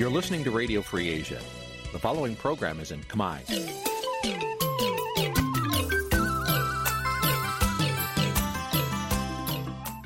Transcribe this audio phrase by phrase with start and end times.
[0.00, 1.38] You're listening to Radio Free Asia.
[1.92, 3.36] The following program is in Khmer.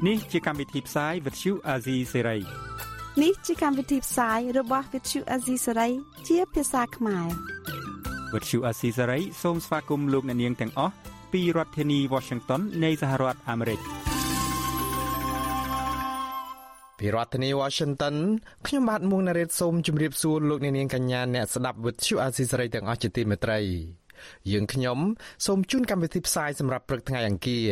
[0.07, 2.41] នេះជាកម្មវិធីផ្សាយ Vuthu Azizi Serai
[3.23, 5.93] នេះជាកម្មវិធីផ្សាយរបស់ Vuthu Azizi Serai
[6.29, 7.27] ជាភាសាខ្មែរ
[8.33, 10.95] Vuthu Azizi Serai សូមស្វាគមន៍លោកអ្នកនាងទាំងអស់
[11.33, 13.81] ពីរដ្ឋធានី Washington នៃសហរដ្ឋអាមេរិក។
[17.05, 18.17] ពីរដ្ឋធានី Washington
[18.67, 23.61] ខ្ញុំបាទមួងណារ៉េតសូមជម្រាបសួរលោកអ្នកនាងកញ្ញាអ្នកស្ដាប់វិទ្យុអាស៊ីសេរីទាំងអស់ជាទីមេត្រី
[24.51, 24.99] យើងខ្ញុំ
[25.47, 27.69] សូមជូនកម្មវិធីផ្សាយសម្រាប់ព្រឹកថ្ងៃអង្គារ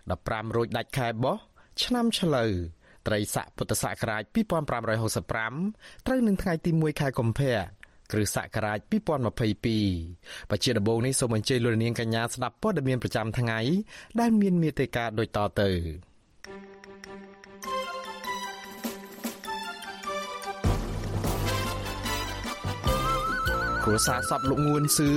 [0.00, 1.36] 15រោចដាច់ខែបោះ
[1.82, 2.50] ឆ្នាំឆ្លូវ
[3.06, 4.22] ត្រីស័កពុទ្ធសករាជ
[5.10, 7.56] 2565ត្រូវនឹងថ្ងៃទី1ខែកុម្ភៈ
[8.12, 13.58] គ្រិស្តសករាជ2022បច្ចុប្បន្នដំបូងនេះសូមអញ្ជើញលោកនាងកញ្ញាស្ដាប់ព័ត៌មានប្រចាំថ្ងៃ
[14.20, 15.70] ដែលមានមេត្តាដូចតទៅ
[23.84, 25.10] គ្រួសារសពលោកងួនសឿ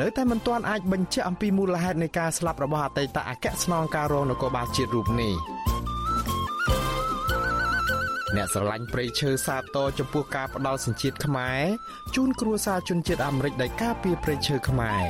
[0.00, 5.34] នៅតែមិនទាន់អាចបញ្ជាក់អំពីមូលហេតុនៃការស្លាប់របស់អតីតអគ្គស្នងការរងនគរបាលជាតិរូបនេះ
[8.36, 11.62] អ្នកស្រឡាញ់ព្រៃឈើសាទរចំពោះការផ្ដាល់សញ្ជាតិខ្មែរ
[12.14, 15.04] ជូនគ្រួសារជនជាតិអាមេរិកដែលការពារព្រៃឈើខ្មែរ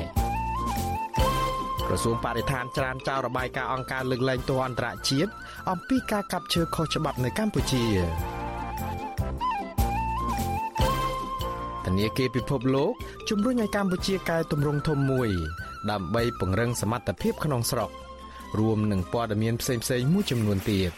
[1.87, 5.31] ក្រសួងបរិស្ថានច្រានចោលរបាយការណ៍អង្គការលើកលែងទោសអន្តរជាតិ
[5.71, 7.85] អំពីការកាប់ឈើខុសច្បាប់នៅកម្ពុជា
[11.99, 12.93] នាគារពិភពលោក
[13.29, 15.31] ជំរុញឲ្យកម្ពុជាកែតម្រង់ធំមួយ
[15.91, 17.91] ដើម្បីពង្រឹងសមត្ថភាពក្នុងស្រុក
[18.59, 20.93] រួមនឹងព័ត៌មានផ្សេងៗមួយចំនួនទៀត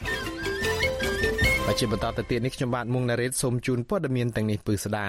[1.66, 5.08] បច្ចុប្បន្នតទៅទៀតនេះខ្ញុំបាទមុងណារ៉េតសូមជូនព័ត៌មានទាំងនេះពឺស្ដា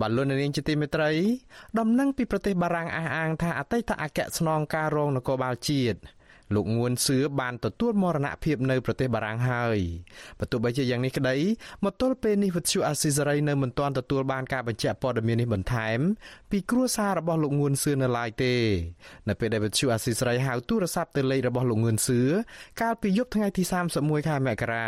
[0.00, 1.10] បាទលោកនាងជាទីមេត្រី
[1.78, 5.98] ដំណឹងពីប្រទេសបារាំងអះអាងថាអតីតអគ្គស្នងការរងនគរបាលជាតិ
[6.54, 9.78] លោកងួនសឿបានទទួលមរណភាពនៅប្រទេសបារាំងហើយ
[10.38, 11.36] បើទោះបីជាយ៉ាងនេះក្តី
[11.84, 15.98] មកទល់ពេលនេះវិទ្យុអាស៊ីសេរីនៅមិនទាន់ទទួលបានការបញ្ជាក់ព័ត៌មាននេះបន្ថែម
[16.50, 18.54] ពីគ្រួសាររបស់លោកងួនសឿនៅឡើយទេ
[19.28, 22.20] នៅពេលដែលវិទ្យុអាស៊ីសេរីហៅទូរស័ព្ទទៅលេខរបស់លោកងួនសឿ
[22.80, 23.62] កាលពីយប់ថ្ងៃទី
[23.96, 24.86] 31ខែមករា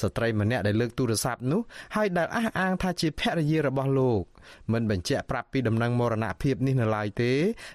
[0.00, 1.60] ស្ត្រីម្នាក់ដែលលើកទូរស័ព្ទនោះ
[1.96, 4.22] ហើយដែលអះអាងថាជាភរិយារបស់លោក
[4.72, 7.32] មិនបញ្ជាក់ប្រាប់ពីដំណឹងមរណភាពនេះនៅឡើយទេ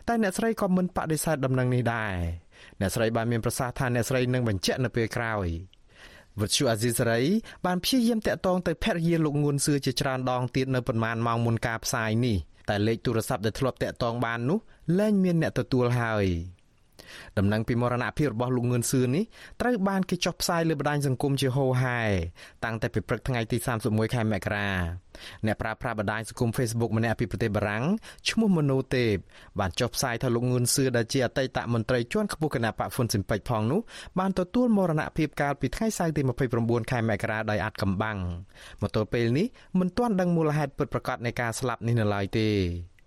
[0.07, 2.15] តែអ្នកស្រីក៏មិនបដិសេធដំណឹងនេះដែរ
[2.79, 5.47] អ្នកស្រីបានមានប្រសាសន៍ថាអ្នកស្រីនឹងបញ្ជាក់នៅពេលក្រោយ
[6.41, 7.21] វិទ្យុអាស៊ីសេរី
[7.65, 12.37] បានព្យាយាមតាក់ទងទៅភរិយាលោកងួនសឿជាច្រើនដងទៀតនៅប្រមាណម៉ោងមុនការផ្សាយនេះ
[12.69, 14.59] តែលេខទូរស័ព្ទដែលធ្លាប់តាក់ទងបាននោះ
[14.99, 16.25] លែងមានអ្នកទទួលហើយ
[17.37, 19.23] ដំណឹងពីមរណភាពរបស់លោកងឿនសឿននេះ
[19.61, 22.01] ត្រូវបានគេចុះផ្សាយលើបណ្ដាញសង្គមជាហូរហែ
[22.65, 24.69] តាំងតែពីព្រឹកថ្ងៃទី31ខែមករា
[25.45, 27.83] អ្នកប្រើប្រាស់បណ្ដាញសង្គម Facebook ម្នាក់ពីប្រទេសបារាំង
[28.29, 29.15] ឈ្មោះមណូទេព
[29.59, 33.79] បានចុះផ្សាយថាលោកងឿនសឿដែលជាអតីតមន្ត្រីជាន់ខ្ពស់គណៈបកហ្វុនស៊ីមពេចផងនោះ
[34.19, 36.21] បានទទួលមរណភាពកាលពីថ្ងៃសៅរ៍ទី
[36.55, 38.17] 29ខែមករាដោយអាត់កំបាំង
[38.81, 39.47] មកទល់ពេលនេះ
[39.79, 42.49] មិនទាន់ដឹងមូលហេតុពិតប្រាកដនៃការស្លាប់នេះនៅឡើយទេ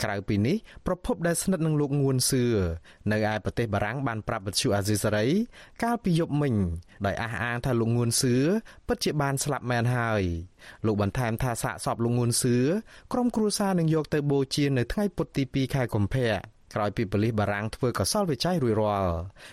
[0.02, 2.44] ក្រៅពីនេះប្រពន្ធដែលស្និទ្ធនឹងលោកងួនសឿ
[3.12, 5.26] នៅឯប្រទេសបារាំងបានប្រាប់វិទ្យុអាស៊ីសេរី
[5.82, 6.54] កាលពីយប់មិញ
[7.06, 8.34] ដោយអះអាងថាលោកងួនសឿ
[8.88, 10.22] ពិតជាបានស្លាប់មែនហើយ
[10.86, 12.56] លោកបន្ថែមថាសាកសពលោកងួនសឿ
[13.12, 16.32] ក្រុមគ្រួសារនឹងយកទៅបូជានៅថ្ងៃពុធទី2ខែកុម្ភៈ
[16.74, 19.12] ក្រោយពីប៉ូលីសបារាំងធ្វើកសលវិច័យរួចរាល់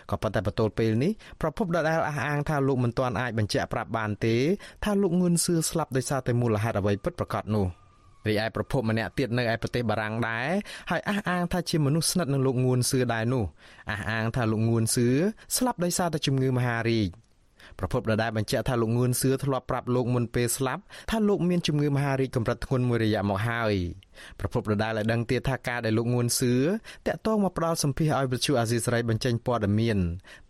[0.10, 1.12] ក៏ប៉ុន្តែបន្ទាល់ពេលនេះ
[1.42, 4.36] ប្រពន្ធដដែលអះអាងថាលោកមិនទាន់អាចបញ្ជាក់ប្រាប់បានទេ
[4.84, 7.68] ថាលោកងឿនសឿស្លាប់ដោយសារតែមូលហេតុអ្វីពិតប្រាកដនោះ។
[8.28, 10.50] រីឯប្រពន្ធម្នាក់ទៀតនៅឯប្រទេសបារាំងដែរ
[10.92, 13.44] ហើយអះអាងថាជាមនុស្សស្និទ្ធនឹងលោកងួនសឿដែរនោះ
[13.92, 15.08] អះអាងថាលោកងួនសឿ
[15.58, 17.10] ស្លាប់ដោយសារតែជំងឺមហារីក
[17.80, 20.82] ប្រពន្ធដដែលបញ្ជាក់ថាលោកងឿនសឿធ្លាប់ប្រាប់លោកមុនពេលស្លាប់
[21.12, 23.74] ថាលោកមានជំងឺមហារីកកម្រិតធ្ងន់មួយរយៈមកហើយ
[24.40, 26.54] ប្រពន្ធដដែលឲ្យដឹងទៀតថាការដែលលោកងួនសឿ
[27.08, 29.98] តាក់ទងមកផ្ដាល់សម្ភារឲ្យវិទ្យុអាស៊ីសេរីបញ្ចេញព័ត៌មាន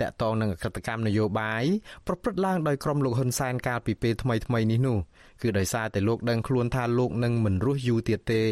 [0.01, 1.63] តាក់ទងនឹងអក្រិតកម្មនយោបាយ
[2.07, 4.97] ប្រព្រឹត្តឡើងដោយក្រុមលោកហ៊ុនសែនកាលពីពេលថ្មីថ្មីនេះនោះ
[5.41, 8.45] គឺដោយសារតែលោកដឹងខ្លួនថាលោកនឹងមិនរស់យូរទៀតទេ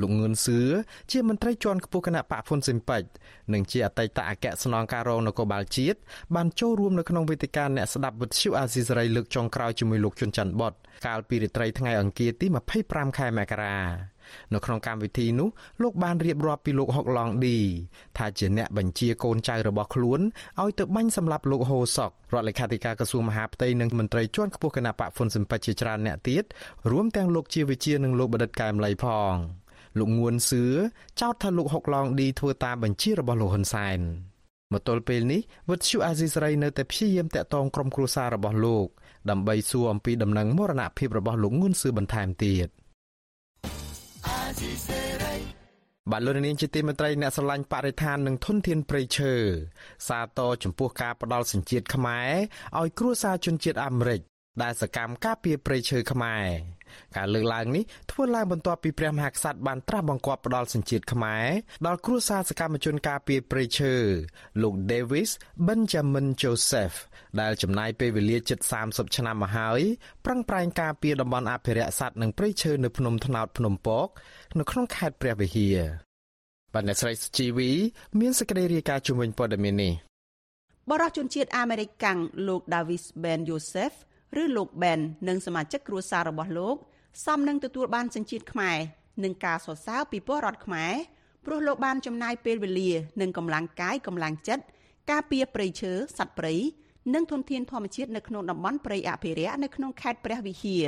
[0.00, 0.60] លោកងឿនសឿ
[1.10, 3.02] ជាមន្ត្រីជាន់ខ្ពស់គណៈបកហ្វុនស៊ិនប៉ិច
[3.52, 5.98] និងជាអតីតអគ្គស្នងការរងនគរបាលជាតិ
[6.34, 10.72] បានចូលរួមនៅក្នុងវេទិកាអ្នកស្ដាប់វិទ្យុអាស៊ីសេរីលើកចុងក្រោយជាមួយលោកជុនច័ន្ទបុត
[11.06, 12.46] កាលពីរាត្រីថ្ងៃអង្គារទី
[12.82, 14.13] 25ខែមករា
[14.54, 15.48] នៅក្នុងកម្មវិធីនោះ
[15.82, 17.58] លោកបានរៀបរាប់ពីលោកហុកឡងឌី
[18.18, 20.20] ថាជាអ្នកបញ្ជាកូនចៅរបស់ខ្លួន
[20.60, 26.44] ឲ្យទៅបាញ់សម្លាប់លោកហូសុករដ្ឋលេខាធិការក្រសួងមហាផ្ទៃនិងមន្ត្រីជាន់ខ្ពស់គណៈបកហ្វុនស៊ិនប៉ិចជាច្រើនអ្នកទៀត
[26.90, 29.34] រួមទាំងលោកជាវិជានិងលោកបដិតកែមលីផង
[29.98, 30.64] លោកងួនសឿ
[31.20, 34.00] ចោទថាលោកហុកឡងឌីធ្វើតាមបញ្ជារបស់លោកហ៊ុនសែន
[34.72, 35.40] មកទល់ពេលនេះ
[35.70, 38.86] វិទ្យុអាស៊ីសេរីនៅតែព្យាយាមតាក់ទងក្រុមគ្រួសាររបស់លោក
[39.30, 42.68] ដើម្បីសួរអំពីដំណឹងមរណភាពរបស់លោកងួនសឿបន្ថែមទៀត
[46.10, 49.32] បាទលោកនាងជាទីមេត្រីអ្នកស្រឡាញ់បរិស្ថាននិងធនធានព្រៃឈើ
[50.08, 52.32] សាទរចំពោះការផ្ដាល់សញ្ជាតិខ្មែរ
[52.78, 54.20] ឲ្យគ្រួសារជនជាតិអាមេរិក
[54.62, 56.46] ដែលសកម្មការពារព្រៃឈើខ្មែរ
[57.16, 61.46] ការលើកឡើងនេះធ្វើឡើងបន្ទាប់ពីព្រះមហាក្សត្របានត្រាស់បង្គាប់ផ្ដល់សញ្ជាតិខ្មែរ
[61.86, 63.94] ដល់គ្រួសារសកម្មជនការពារព្រៃឈើ
[64.62, 65.30] លោក Davis
[65.68, 66.96] Benjamin Joseph
[67.40, 68.58] ដែលចំណាយពេលវេលាជិត
[68.88, 69.80] 30ឆ្នាំមកហើយ
[70.24, 74.08] ប្រឹងប្រែងការពារតំបន់អភិរក្សសត្វនិងព្រៃឈើនៅភ្នំថ្នោតភ្នំពក
[74.58, 75.78] នៅក្នុងខេត្តព្រះវិហារ
[76.74, 77.70] បណ្ឌិតស្រីជីវី
[78.20, 79.92] មានសេចក្តីរាយការណ៍ជំវិញព័ត៌មាននេះ
[80.90, 82.18] បរិសុជនជាតិអាមេរិកកាំង
[82.48, 83.96] លោក Davis Ben Joseph
[84.42, 86.76] ឬលោក Ben និងសមាជិកគ្រួសាររបស់លោក
[87.24, 88.78] សមនឹងទទួលបានសញ្ជាតិខ្មែរ
[89.24, 90.92] និងការសរសើរពីពលរដ្ឋខ្មែរ
[91.46, 92.90] ព្រោះលោកបានចំណាយពេលវេលា
[93.20, 94.64] និងកម្លាំងកាយកម្លាំងចិត្ត
[95.10, 96.54] ការពារព្រៃឈើសត្វព្រៃ
[97.14, 100.84] និងធនធានធម្មជាតិនៅក្នុងតំបន់ព្រៃអភិរក្សនៅក្នុងខេត្តព្រះវិហារ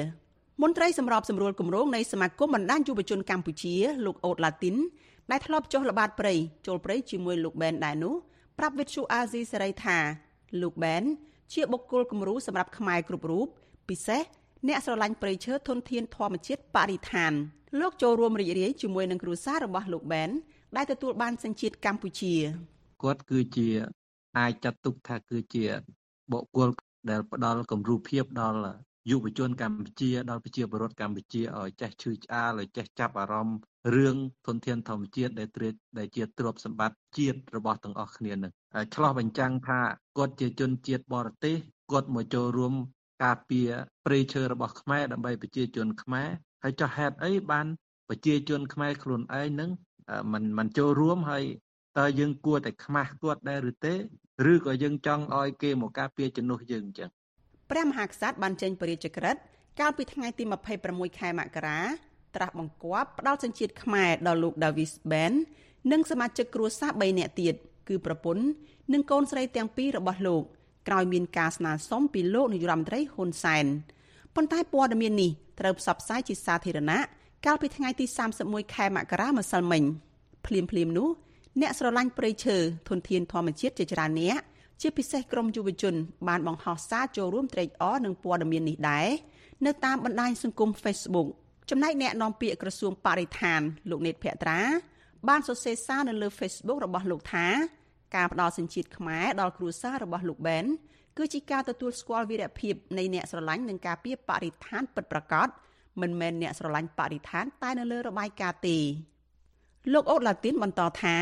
[0.63, 3.75] មន្ត្រីសម្របសម្រួលគម្រោងនៃសមាគមបណ្ដាញយុវជនកម្ពុជា
[4.07, 4.77] លោកអូតឡាទីន
[5.31, 6.35] ដែលធ្លាប់ចុះល្បាតព្រៃ
[6.67, 8.15] ចូលព្រៃជាមួយលោកបែនដែរនោះ
[8.59, 9.99] ប្រាប់វិទ្យុអាស៊ីសេរីថា
[10.63, 11.03] លោកបែន
[11.55, 13.47] ជាបុគ្គលគំរូសម្រាប់ខ្មែរគ្រប់រូប
[13.89, 14.23] ពិសេស
[14.69, 17.33] អ្នកស្រឡាញ់ព្រៃឈើធនធានធម្មជាតិបរិស្ថាន
[17.81, 20.31] លោកចូលរួមរីករាយជាមួយនឹងគ្រួសាររបស់លោកបែន
[20.77, 22.35] ដែលទទួលបានសញ្ជាតិកម្ពុជា
[23.03, 23.69] គាត់គឺជា
[24.39, 25.65] អាចចាត់ទុកថាគឺជា
[26.33, 26.69] បុគ្គល
[27.11, 28.61] ដែលផ្ដល់គំរូភាពដល់
[29.11, 33.59] យុវជនកម្ពុជាដល់ប្រជាពលរដ្ឋកម្ពុជាឲ្យចេះឈឺឆ្អាលឲ្យចេះចាប់អារម្មណ៍
[33.95, 34.17] រឿង
[34.47, 38.53] ធនធានធម្មជាតិដែលត្រៀតដែលជាទ្រព្យសម្បត្តិជាតិរបស់ទាំងអស់គ្នានឹង
[38.95, 39.81] ឆ្លោះបញ្ចាំងថា
[40.19, 41.57] គាត់ជាជនជាតិបរទេស
[41.91, 42.75] គាត់មកចូលរួម
[43.25, 43.71] ការពារ
[44.07, 46.29] ព្រៃឈើរបស់ខ្មែរដើម្បីប្រជាជនខ្មែរ
[46.63, 47.67] ហើយចោះហេតុអីបាន
[48.09, 49.71] ប្រជាជនខ្មែរខ្លួនឯងនឹង
[50.33, 51.45] មិនមិនចូលរួមហើយ
[51.99, 53.95] តើយើងគួរតែខ្មាស់គាត់ដែរឬទេ
[54.53, 57.11] ឬក៏យើងចង់ឲ្យគេមកការពារជំនួសយើងអញ្ចឹង
[57.71, 59.41] ព្រះមហាក្សត្របានចេញព្រះរាជក្រឹត្យ
[59.81, 60.45] កាលពីថ្ងៃទី
[60.83, 61.81] 26ខែមករា
[62.37, 65.33] ត្រាស់បង្គាប់ផ្ដល់សញ្ជាតិខ្មែរដល់លោក Davis Ben
[65.93, 67.55] និងសមាជិកគ្រួសារ3នាក់ទៀត។
[67.89, 68.45] គឺប្រពន្ធ
[68.93, 70.43] និងកូនស្រីទាំងពីររបស់លោក
[70.89, 73.67] ក្រោយមានការស្នើសុំពីលោកនាយរដ្ឋមន្ត្រីហ៊ុនសែន
[74.35, 75.31] ប៉ុន្តែព័ត៌មាននេះ
[75.61, 76.99] ត្រូវផ្សព្វផ្សាយជាសាធារណៈ
[77.47, 78.07] កាលពីថ្ងៃទី
[78.41, 79.83] 31ខែមករាម្សិលមិញ
[80.47, 81.09] ភ្លាមភ្លាមនោះ
[81.61, 82.57] អ្នកស្រឡាញ់ព្រៃឈើ
[82.89, 84.41] ធនធានធម្មជាតិជាច្រើនអ្នក
[84.81, 85.95] ជាពិសេសក្រមយុវជន
[86.29, 89.09] បានបង្ហោះសារចូលរួមត្រេកអរនឹងព័ត៌មាននេះដែរ
[89.67, 91.29] នៅតាមបណ្ដាញសង្គម Facebook
[91.71, 93.61] ចំណែកអ្នកនាំពាក្យក្រសួងបរិស្ថាន
[93.91, 94.61] លោកនេតភក្ត្រា
[95.29, 97.47] បានសរសេរសារនៅលើ Facebook របស់លោកថា
[98.17, 100.65] ការផ្ដល់សញ្ជាតិខ្មែរដល់គ្រួសាររបស់លោកបែន
[101.19, 105.49] គឺជាការទទួលស្គាល់វីរភាពនៃអ្នកស្រឡាញ់និងការពារបរិស្ថានពិតប្រាកដ
[106.01, 108.79] មិនមែនអ្នកស្រឡាញ់បរិស្ថានតែនៅលើរបាយការណ៍ទេ
[109.93, 111.17] លោកអូតឡាទីនបន្តថា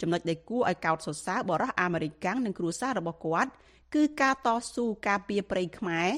[0.00, 3.50] ចំណុចដែលគួរឲ្យកោតសរសើរបរិះអាមេរិកកាំងនិងគ្រួសាររបស់គាត់
[3.94, 6.08] គឺការតស៊ូការពារព្រៃខ្មែរ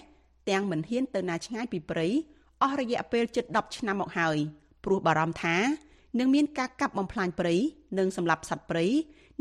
[0.51, 2.09] ទាំងមិនហ៊ានទៅណាឆ្ងាយពីព្រៃ
[2.63, 4.37] អស់រយៈពេលជិត10ឆ្នាំមកហើយ
[4.85, 5.57] ព្រោះបារម្ភថា
[6.19, 7.55] នឹងមានការកាប់បំផ្លាញព្រៃ
[7.99, 8.87] និងសម្លាប់សត្វព្រៃ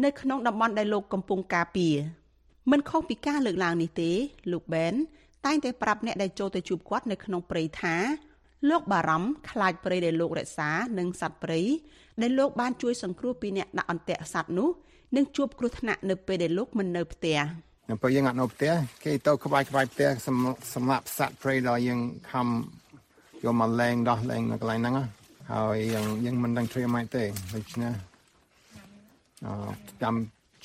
[0.04, 1.96] នៅក្នុងតំបន់ដែលលោកកំពុងការពារ
[2.72, 4.12] មិនខុសពីការលើកឡើងនេះទេ
[4.52, 4.94] លោកបែន
[5.46, 7.96] តែងតែប្រាប់អ្នកដែលចូលទៅជួបគាត់នៅក្នុងព្រៃថា
[8.70, 11.62] លោកបារម្ភខ្លាចព្រៃដែលលោករក្សានិងសត្វព្រៃ
[12.22, 14.70] ដែលលោកបានជួយសង្គ្រោះពីអ្នកដាក់អន្ទាក់សត្វនោះ
[15.16, 17.40] នឹងជួបគ្រោះថ្នាក់នៅពេលដែលលោកមិននៅផ្ទះ
[18.04, 18.72] ពេលយើងអត់នៅផ្ទះ
[19.04, 20.10] គេទៅក្បែរក្បែរផ្ទះ
[20.74, 22.00] សម្រាប់សត្វព្រៃដល់យើង
[22.32, 22.48] ខំ
[23.44, 24.96] យកមកលែងដោះលែងនៅកន្លែងហ្នឹង
[25.52, 27.24] ហើយយើងយើងមិនដឹងធ្វើម៉េចទេ
[27.56, 27.94] ដូច្នេះ
[29.46, 29.54] អឺ
[30.04, 30.16] តាម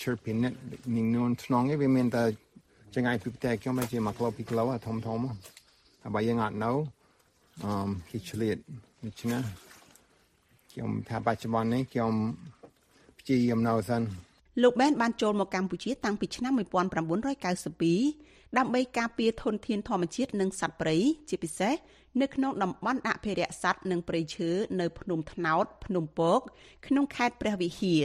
[0.01, 0.53] ជឿពីនេះ
[0.97, 2.25] នឹងនួនថ្នងវាមានតែ
[2.95, 5.19] ចង្អាយពីផ្ទះខ្ញុំជា1គីឡូ2គីឡូធំធំ
[6.03, 6.71] ហើយបើយើងអត់នៅ
[7.65, 8.57] អឺគេឆ្លៀត
[9.05, 9.43] ដូច្នេះ
[10.73, 12.13] ខ្ញុំថាបច្ចុប្បន្ននេះខ្ញុំ
[13.19, 14.03] ព្យាយាមនៅសិន
[14.63, 20.97] លោកបែនបានចូលមកកម្ពុជាតាំងពីឆ្នាំ1992 ដើម្បីការពារធនធានធម្មជាតិនិងសត្វព្រៃ
[21.29, 21.75] ជាពិសេស
[22.21, 24.51] នៅក្នុងតំបន់អភិរក្សសត្វនិងព្រៃឈើ
[24.81, 26.41] នៅភ្នំថ្នោតភ្នំពក
[26.87, 28.03] ក្នុងខេត្តព្រះវិហារ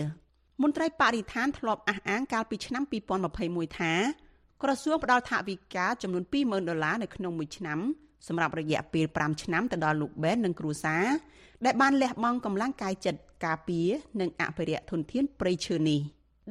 [0.62, 2.84] មន្ត្រីបរិស្ថានធ្លាប់អះអាងកាលពីឆ្នាំ
[3.30, 3.94] 2021ថា
[4.64, 7.80] ក្រសួងផ្ដល់ថវិកាចំនួន20,000ដុល្លារនៅក្នុងមួយឆ្នាំ
[8.28, 11.06] សម្រាប់រយៈពេល5ឆ្នាំទៅដល់លោកបែននិងគ្រួសារ
[11.66, 13.88] ដែលបានលះបង់កម្លាំងកាយចិត្តការពារ
[14.20, 16.00] និងអភិរក្សធនធានព្រៃឈើនេះ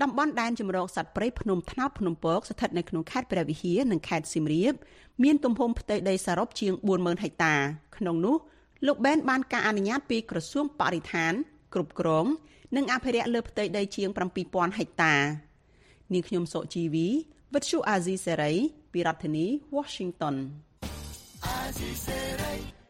[0.01, 4.75] តំបន់ដែនជម្រកសត្វព្រៃភ្នំថ្នោតភ្នំពកស្ថិតនៅក្នុងខេត្តព្រះវិហារនិងខេត្តសៀមរាប
[5.23, 7.55] មានទំហំផ្ទៃដីសរុបជាង40000ហិកតា
[7.97, 8.37] ក្នុងនោះ
[8.87, 11.33] លោកបែនបានការអនុញ្ញាតពីក្រសួងបរិស្ថាន
[11.75, 12.27] គ្រប់គ្រង
[12.77, 14.09] និងអភិរក្សលើផ្ទៃដីជាង
[14.43, 15.15] 7000ហិកតា
[16.13, 17.09] នាងខ្ញុំសុជីវី
[17.55, 18.53] វិទ្យុអាស៊ីសេរី
[18.93, 19.47] ពីរដ្ឋធានី
[19.77, 20.37] Washington
[21.47, 22.82] អាស៊ីសេរី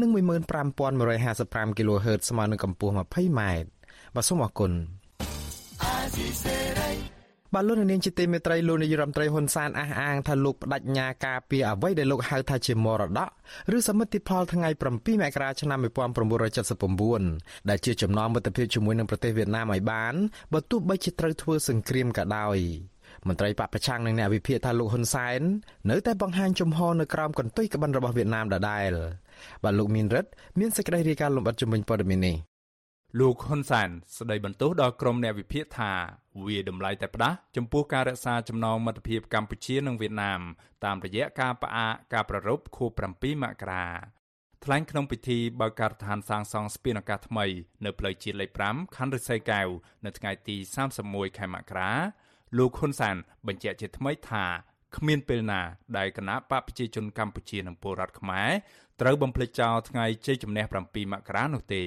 [0.00, 3.40] និង15155 kHz ស្មើនឹងកម្ពស់ 20m
[4.14, 4.72] បាទសូមអរគុណ
[7.54, 13.28] បាទលោកនាងជាទីមេត្រីលោកនាយរដ្ឋមន្ត្រីហ៊ុនសែនអះអាងថាលោកបដិញ្ញាការពីអ្វីដែលលោកហៅថាជាមរតក
[13.76, 14.84] ឬសមិទ្ធផលថ្ងៃ7
[15.22, 15.78] មករាឆ្នាំ
[16.92, 20.14] 1979ដែលជាចំណងមិត្តភាពជាមួយនឹងប្រទេសវៀតណាមឲ្យបាន
[20.52, 22.58] បើទោះបីជាត្រូវធ្វើសង្គ្រាមក៏ដោយ
[23.28, 25.40] មន្ត្រីបពប្រឆាំងនឹងអ្នកវិភាគថាលោកហ៊ុនសែន
[25.90, 28.90] នៅតែបង្ហាញជំហរនៅក្រោមកន្ទុយក្បិនរបស់វៀតណាមដដែល
[29.64, 32.36] បាទលោកមានរិទ្ធមានសេចក្តីរាយការណ៍លម្អិតជំនាញព័ត៌មាននេះ
[33.20, 35.92] លោកហ៊ុនសែនស្ដីបន្ទោសដល់ក្រុមអ្នកវិភាគថា
[36.46, 40.40] វាតម្លៃតែផ្ដាស់ចំពោះការរក្សាចំណងមិត្តភាពកម្ពុជានិងវៀតណាម
[40.84, 43.86] តាមរយៈការផ្អាកការប្រារព្ធខួប7មករា
[44.64, 47.46] ថ្លែងក្នុងពិធីបើកការដ្ឋានសាងសង់ស្ពានអាកាសថ្មី
[47.84, 49.68] នៅផ្លូវជាតិលេខ5ខណ្ឌរិស័យកែវ
[50.04, 50.56] នៅថ្ងៃទី
[50.96, 51.90] 31ខែមករា
[52.58, 54.44] លោកហ៊ុនសែនបញ្ជាក់ជាថ្មីថា
[54.96, 55.60] គ្មានពេលណា
[55.98, 58.50] ដែលគណៈបកប្រជាជនកម្ពុជានិងពលរដ្ឋខ្មែរ
[59.00, 61.84] ត្រូវបំភ្លេចចោលថ្ងៃជ័យជំនះ7មករានោះទេ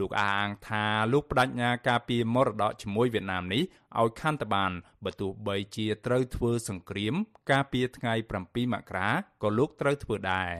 [0.00, 3.62] លោកអះអាងថាលោកបដិញ្ញាការពីមរតកជាមួយវៀតណាមនេះ
[4.00, 4.72] ឲ្យខន្តិបាន
[5.04, 7.14] បើទោះបីជាត្រូវធ្វើសង្គ្រាម
[7.50, 9.08] ការពីថ្ងៃ7មករា
[9.42, 10.52] ក៏លោកត្រូវធ្វើដែរ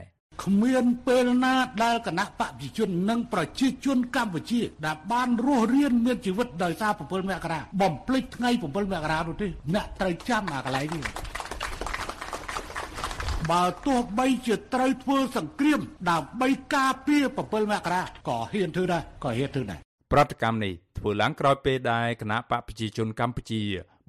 [0.43, 11.05] គ្មានពេលណាដែលគណៈបព្វជិជននិងប្រជាជនកម្ពុជាដែលបានរស់រានមានជីវិតដោយសារ7មករាបំភ្លេចថ្ងៃ7មករានោះទេអ្នកត្រូវចាំអាកន្លែងនេះ
[13.51, 19.79] បើទោះបីជាត្រូវធ្វើសង្គ្រាមដើម្បីការពារ7មករាក៏ហ៊ានធ្វើដែរក៏ហ៊ានធ្វើដែរ
[20.11, 23.61] ប្រតិកម្មនេះធ្វើឡើងក្រោយពេលដែលគណៈបកប្រជាជនកម្ពុជា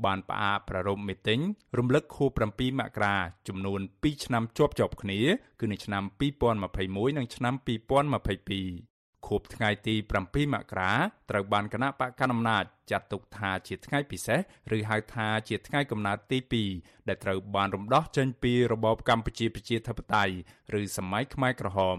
[0.04, 1.40] បានផ្អាកប្រារព្ធមីតិញ
[1.78, 3.16] រំលឹកខួប7មករា
[3.48, 5.20] ចំនួន2ឆ្នាំជាប់ជាប់គ្នា
[5.60, 6.02] គឺនៅឆ្នាំ
[6.50, 8.95] 2021និងឆ្នាំ2022
[9.26, 10.92] ខួបថ្ងៃទី7មករា
[11.30, 14.40] ត្រូវបានគណៈបកកណ្ដាលអំណាចចាត់ទុកថាជាថ្ងៃពិសេស
[14.76, 16.38] ឬហៅថាជាថ្ងៃកំណើតទី
[16.74, 20.34] 2ដែលត្រូវបានរំដោះចេញពីរបបកម្ពុជាប្រជាធិបតេយ្យ
[20.80, 21.98] ឬសម័យខ្មែរក្រហម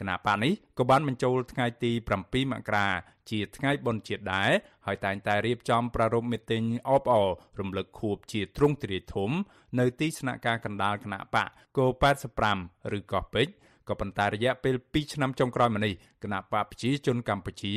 [0.00, 2.88] គណៈបកនេះក៏បានបញ្ចូលថ្ងៃទី7មករា
[3.30, 4.50] ជាថ្ងៃបុណ្យជាតិដែរ
[4.86, 7.28] ហើយតែងតែរៀបចំប្រារព្ធមីតិញអបអរ
[7.60, 9.30] រំលឹកខួបជាទ្រង់ទ្រាយធំ
[9.78, 11.86] នៅទីស្នាក់ការកណ្ដាលគណៈបកគោ
[12.40, 13.52] 85ឬកោះពេជ្រ
[13.88, 17.74] ក៏ប៉ុន្តែរយៈពេល2ឆ្នាំចុងក្រោយមកនេះគណៈបកប្រជាជនកម្ពុជា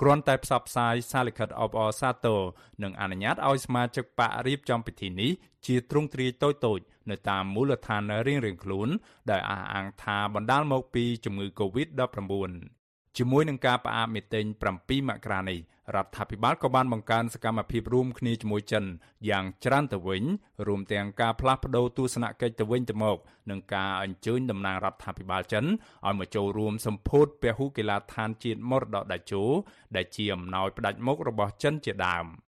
[0.00, 2.40] គ្រាន់តែផ្សព្វផ្សាយសារលិខិតអបអរសាទរ
[2.82, 5.30] និងអនុញ្ញាតឲ្យសមាជិកបករៀបចំពិធីនេះ
[5.66, 8.88] ជាទ្រង់ទ្រាយតូចៗនៅតាមមូលដ្ឋានរៀងៗខ្លួន
[9.30, 12.52] ដែលអះអាងថាបណ្ដាលមកពីជំងឺ Covid-19
[13.18, 14.44] ជាមួយនឹងការផ្អាកមីតិញ
[14.78, 15.58] 7មករានេះ
[15.96, 18.84] រដ្ឋាភិបាលក៏បានបង្កើនសកម្មភាពរួមគ្នាជាមួយចិន
[19.28, 20.24] យ៉ាងច្រើនទៅវិញ
[20.66, 23.18] រួមទាំងការផ្លាស់ប្តូរទស្សនកិច្ចទៅវិញទៅមក
[23.50, 29.42] និងការអញ្ជើញតំណាងរដ្ឋាភិបាលចិនឲ្យមកចូលរួមសម្ពោធពហុកីឡដ្ឋានជាតិមរតកដាជោ
[29.96, 32.26] ដែលជាអំណោយផ្ដាច់មុខរបស់ចិនជាដើម។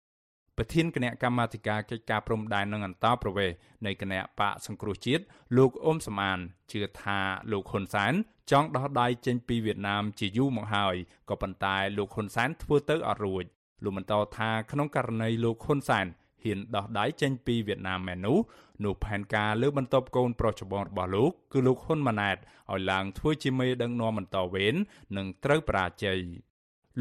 [0.62, 5.23] ប្រធានគណៈកម្មាធិការកិច្ចការព្រំដែននិងអន្តរប្រវេសន៍នៃគណៈបកសង្គ្រោះជាតិ
[5.57, 6.38] លោកអ៊ុំសំអាន
[6.73, 7.19] ជឿថា
[7.52, 8.12] លោកហ៊ុនសែន
[8.50, 10.97] ចង់ដោះដៃចេញពីវៀតណាមជាយូរមកហើយ
[11.29, 13.45] ក៏ប៉ុន្តែលោកហ៊ុនសែនធ្វើទៅអត់រួច
[13.85, 16.07] លោកបន្តថាក្នុងករណីលោកហ៊ុនសែន
[16.45, 18.38] ហ៊ានដោះដៃចេញពីវៀតណាមមែននោះ
[18.85, 24.75] នោះផែនការលើបន្ទប់កូនប្រុសច្បងរបស់លោកគឺលោកហ៊ុនម៉ាណែតឲ្យឡើងធ្វើជាមេដឹកនាំបន្តវេន
[25.17, 26.21] នឹងត្រូវបរាជ័យ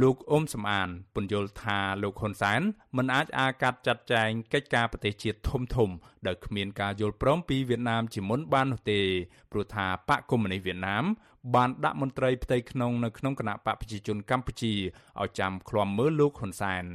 [0.02, 2.62] លោកអ៊ុំសំអានពន្យល់ថាលោកហ៊ុនសែន
[2.98, 5.90] មិនអាចអាកាត់ចាត់ចែងកិច្ចការប្រទេសជាតិធំធំ
[6.28, 9.02] ដោយគ្មានការយល់ព្រមពីវៀតណាមជាមុនបាននោះទេ
[9.52, 11.04] ព្រោះថាបកកុម្មុយនីសវៀតណាម
[11.56, 14.74] បានដាក់មន្ត្រីផ្ទៃក្នុងនៅក្នុងគណៈបកប្រជាជនកម្ពុជា
[15.22, 16.86] ឲ្យចាំឃ្លាំមើលលោកហ៊ុនសែន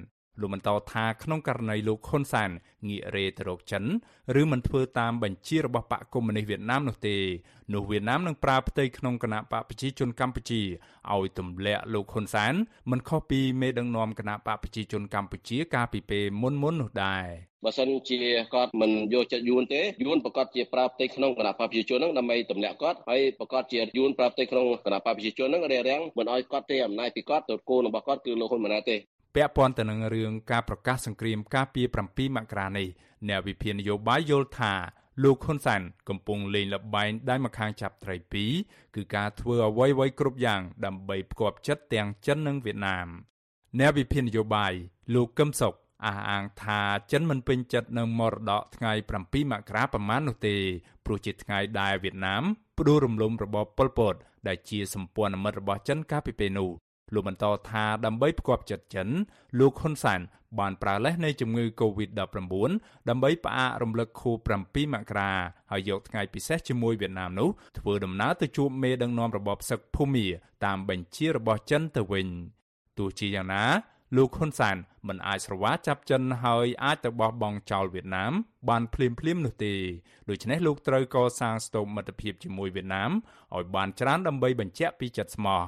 [0.41, 2.51] លោកបន្តថាក្នុងករណីលោកហ៊ុនសែន
[2.89, 3.85] ងាករេទៅរកចិន
[4.41, 7.17] ឬមិនធ្វើតាមបញ្ជារបស់បកកុម្មុយនីសវៀតណាមនោះទេ
[7.75, 10.63] នោះវៀតណាមនឹងប្រើផ្ទៃក្នុងគណៈបកប្រជាជនកម្ពុជា
[11.15, 12.55] ឲ្យទម្លាក់លោកហ៊ុនសែន
[12.91, 17.27] មិនខុសពីមេដឹកនាំគណៈបកប្រជាជនកម្ពុជាកាលពីពេលមុនមុននោះដែរ
[17.65, 18.19] បើសិនជា
[18.55, 28.97] គាត់មិនយកចិត្តយួនទេយួនប្រកាសជាប្រើផ្ទៃក្នុងគណៈបកប្រជាជនហ្នឹងដើម្បីទម្លាក់គាត់ហើយប្រកាសជាយួនប្រើផ្ទៃក្នុងគណៈបកប្រជាជនហ្នឹងរារាំងមិនឲ្យគាត់ទេអំណាចពីគាត់ទៅគោលរបស់គាត់គឺលោកហ៊ុនម៉ាណែតទេ
[29.35, 32.89] ពាក់ព័ន្ធទៅនឹងរឿងការប្រកាសសង្គ្រាមការពារ7មករានេះ
[33.29, 34.75] អ្នកវិភាគនយោបាយយល់ថា
[35.23, 38.53] លោកហ៊ុនសែនកំពុងលេងលបែងដៃម្ខាងចាប់ត្រីពីរ
[38.95, 43.09] គឺការធ្វើអ្វីៗគ្រប់យ៉ាងដើម្បីផ្គប់ចិត្តទាំងចិននិងវៀតណាម
[43.79, 44.73] អ្នកវិភាគនយោបាយ
[45.15, 45.75] លោកកឹមសុខ
[46.07, 46.81] អះអាងថា
[47.13, 50.57] ចិនមិនពេញចិត្តនឹងមរតកថ្ងៃ7មករាប្រមាណនោះទេ
[51.05, 52.43] ព្រោះជាថ្ងៃដែលវៀតណាម
[52.79, 54.15] ផ្ដួលរំលំរបបប៉ុលពត
[54.49, 56.71] ដែលជាសម្ព័ន្ធមិត្តរបស់ចិនកាលពីពេលនោះ
[57.13, 59.09] លោកបន្តថាដើម្បីផ្គប់ចិត្តចិន
[59.59, 60.21] លោកហ៊ុនសែន
[60.59, 62.71] បានប្រើលេសនៃជំងឺ Covid-19
[63.09, 65.33] ដើម្បីផ្អាករំលឹកខួប7មករា
[65.71, 70.27] ហើយយកថ្ងៃពិសេសជាមួយវៀតណាមនោះធ្វើដំណើរទៅជួបមេដឹកនាំរបបសឹកភូមា
[70.65, 72.29] តាមបញ្ជារបស់ចិនទៅវិញ
[72.99, 73.65] ទោះជាយ៉ាងណា
[74.17, 74.77] លោកហ៊ុនសែន
[75.09, 78.33] មិនអាចស្រវាចាប់ចិនហើយអាចទៅបោះបង់ចោលវៀតណាម
[78.69, 79.75] បានភ្លាមភ្លាមនោះទេ
[80.29, 83.11] ដូច្នេះលោកត្រូវកសាងស្ទប់មិត្តភាពជាមួយវៀតណាម
[83.55, 85.63] ឲ្យបានច្រើនដើម្បីបញ្ជាក់ពីចិត្តស្មោះ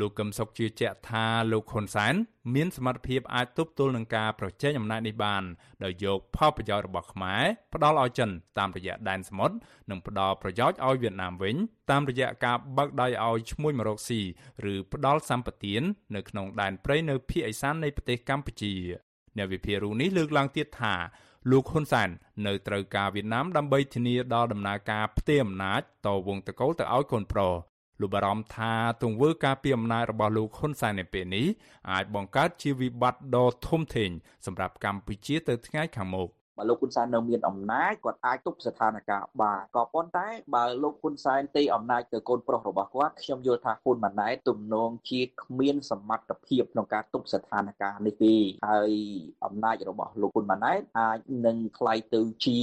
[0.00, 2.14] លោកកឹមសុខជឿជាក់ថាលោកហ៊ុនសែន
[2.54, 5.42] មានសមត្ថភាពអាចទប់ទល់នឹងការប្រជែងអំណាចនេះបាន
[5.84, 7.42] ដោយយកផលប្រយោជន៍របស់ខ្មែរ
[7.74, 9.54] ផ្ដល់ឲ្យចិនតាមរយៈដែនសមុទ្រ
[9.90, 11.56] និងផ្ដល់ប្រយោជន៍ឲ្យវៀតណាមវិញ
[11.90, 14.20] តាមរយៈការបើកដៃឲ្យឈ្មួញមករកស៊ី
[14.72, 15.82] ឬផ្ដល់សម្បទាន
[16.14, 18.74] នៅក្នុងដែនព្រៃនៅភាគឦសាននៃប្រទេសកម្ពុជា
[19.36, 20.94] អ្នកវិភាគរូនេះលើកឡើងទៀតថា
[21.50, 22.08] លោកហ៊ុនសែន
[22.46, 27.52] នៅត្រូវការវៀតណាមដើម្បីធានាដល់ដំណើរការផ្ទេរអំណាចតវងតកូលទៅឲ្យកូនប្រុស
[28.02, 31.46] លោកបារម្ភថាទង្វើការពីអំណាចរបស់លោកហ៊ុនសែននៅពេលនេះ
[31.90, 34.10] អាចបង្កើតជាវិបត្តិដ៏ធំធេង
[34.46, 48.34] សម្រាប់កម្ពុជាទៅថ្ងៃខាងមុខបើលោកហ៊ុនសែននៅមានអំណាចគាត់អាចទប់ស្ថានភាពបានក៏ប៉ុន្តែបើលោកហ៊ុនសែនទេអំណាចទៅកូនប្រុសរបស់គាត់ខ្ញុំយល់ថាហ៊ុនម៉ាណែតទំនងជាគ្មានសមត្ថភាពក្នុងការទប់ស្ថានភាពនេះទេ
[48.68, 48.92] ហើយ
[49.44, 52.60] អំណាចរបស់លោកហ៊ុនម៉ាណែតអាចនឹងក្លាយទៅជា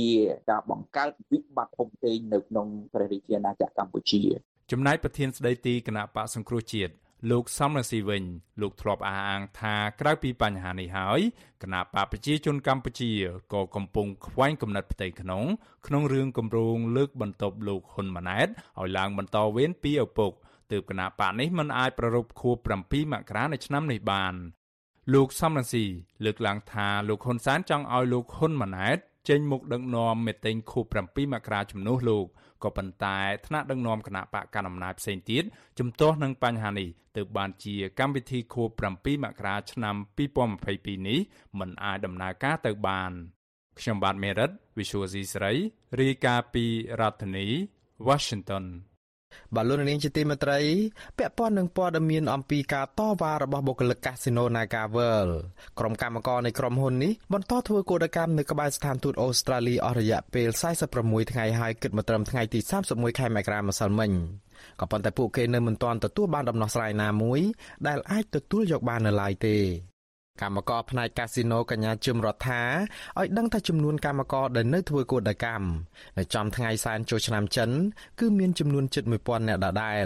[0.49, 4.21] ការបង្កើតវិបត្តិធំធេងនៅក្នុងព្រះរាជាណាចក្រកម្ពុជា
[4.71, 6.93] ចំណែកប្រធានស្ដីទីគណៈបកសង្គ្រោះជាតិ
[7.31, 8.23] លោកសំរងស៊ីវិញ
[8.61, 11.19] លោកធ្លាប់អះអាងថាក្រៅពីបញ្ហានេះហើយ
[11.63, 13.11] គណៈបកប្រជាជនកម្ពុជា
[13.53, 15.43] ក៏កំពុងខ្វែងគំនិតផ្ទៃក្នុង
[15.87, 18.47] ក្នុងរឿងគម្រោងលើកបន្ទប់លោកហ៊ុនម៉ាណែត
[18.79, 20.31] ឲ្យឡើងបន្តវេនពីឪពុក
[20.71, 24.33] ទើបគណៈបកនេះមិនអាចប្ររពខួប7មករានៅឆ្នាំនេះបាន
[25.13, 25.85] លោកសំរងស៊ី
[26.25, 28.97] លើកឡើងថាលោកហ៊ុនសែនចង់ឲ្យលោកហ៊ុនម៉ាណែត
[29.29, 32.25] ចេញមុខដឹកនាំមេតេងខួប7មករាជំនួសលោក
[32.63, 35.43] ក៏ប៉ុន្តែថ្នាក់ដឹកនាំគណៈបកកណ្ដាលអំណាចផ្សេងទៀត
[35.79, 39.95] ជំទាស់នឹងបញ្ហានេះទើបបានជាកម្មវិធីខួប7មករាឆ្នាំ
[40.51, 41.19] 2022នេះ
[41.59, 43.11] មិនអាចដំណើរការទៅបាន
[43.79, 45.53] ខ្ញុំបាទមេរិត Visual C ស្រី
[45.99, 46.65] រាយការណ៍ពី
[46.99, 47.47] រដ្ឋធានី
[48.07, 48.65] Washington
[49.55, 50.59] បាទលោកនាងជាទីមេត្រី
[51.17, 55.33] ពាក់ព័ន្ធនឹងព័ត៌មានអំពីការតវ៉ារបស់បុគ្គលិកកាស៊ីណូ Naga World
[55.79, 60.49] ក្រុមកម្មការនៃក្រុមហ៊ុននេះបន្តធ្វើកោតកម្មនៅក្បែរស្ថានទូតអូស្ត្រាលីអស់រយៈពេល
[60.91, 64.11] 46ថ្ងៃហើយគិតមកត្រឹមថ្ងៃទី31ខែមករាម្សិលមិញ
[64.79, 67.39] ក៏ប៉ុន្តែពួកគេនៅមិនទាន់ទទួលបានដំណោះស្រាយណាមួយ
[67.87, 69.57] ដែលអាចទទួលយកបាននៅឡើយទេ
[70.41, 72.61] កម្មករផ្នែកកាស៊ីណូកញ្ញាជឹមរដ្ឋា
[73.19, 75.67] ឲ្យដឹងថាចំនួនកម្មករដែលនៅធ្វើកោដកម្ម
[76.17, 77.69] នៅចំថ្ងៃសែនចូលឆ្នាំចិន
[78.19, 80.05] គឺមានចំនួនជិត1000នាក់ដដែល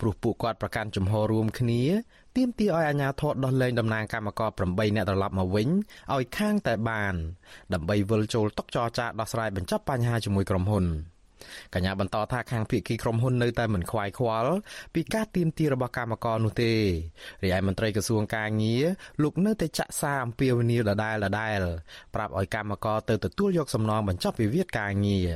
[0.00, 1.82] ព្រោះពួកគាត់ប្រកាន់ជំហររួមគ្នា
[2.36, 5.68] ទាមទារឲ្យអាជ្ញាធរដោះលែងតំណាងកម្មករ8នាក់ត្រឡប់មកវិញ
[6.14, 7.14] ឲ្យខាងតែបាន
[7.72, 10.86] ដើម្បីវិលចូលតុចរចាដោះស្រាយបញ្ចប់បញ្ហាជាមួយក្រុមហ៊ុន។
[11.74, 14.52] កញ្ញាបន្តថាខាងភៀកគីក្រុមហ៊ុននៅតែមិនខ្វាយខ្វល់
[14.94, 16.72] ពីការទៀមទារបស់កម្មករនោះទេ
[17.44, 18.84] រីឯមន្ត្រីក្រសួងកាងារ
[19.22, 21.60] លោកនៅតែចាក់សារអំពាវនាវដដែលដដែល
[22.14, 25.30] ប្រាប់ឲ្យកម្មករទៅទទួលយកសំណងបញ្ចប់វិវាទការងារ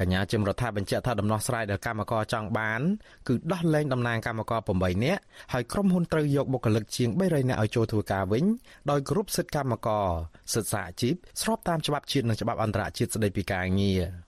[0.00, 2.80] កញ្ញាជំរដ្ឋាបញ្ជាក់ថាដំណោះស្រាយដែលកម្មករចង់បាន
[3.28, 5.20] គឺដោះលែងតំណាងកម្មករ8នាក់
[5.52, 8.44] ហើយក្រុមហ៊ុនត្រូវយកបុគ្គលិកជាង300នាក់ឲ្យចូលធ្វើការវិញ
[8.90, 10.08] ដោយគ្រប់សិទ្ធិកម្មករ
[10.52, 14.25] សិទ្ធិសហជីពស្របតាមច្បាប់ជាតិនិងច្បាប់អន្តរជាតិស្តីពីការងារ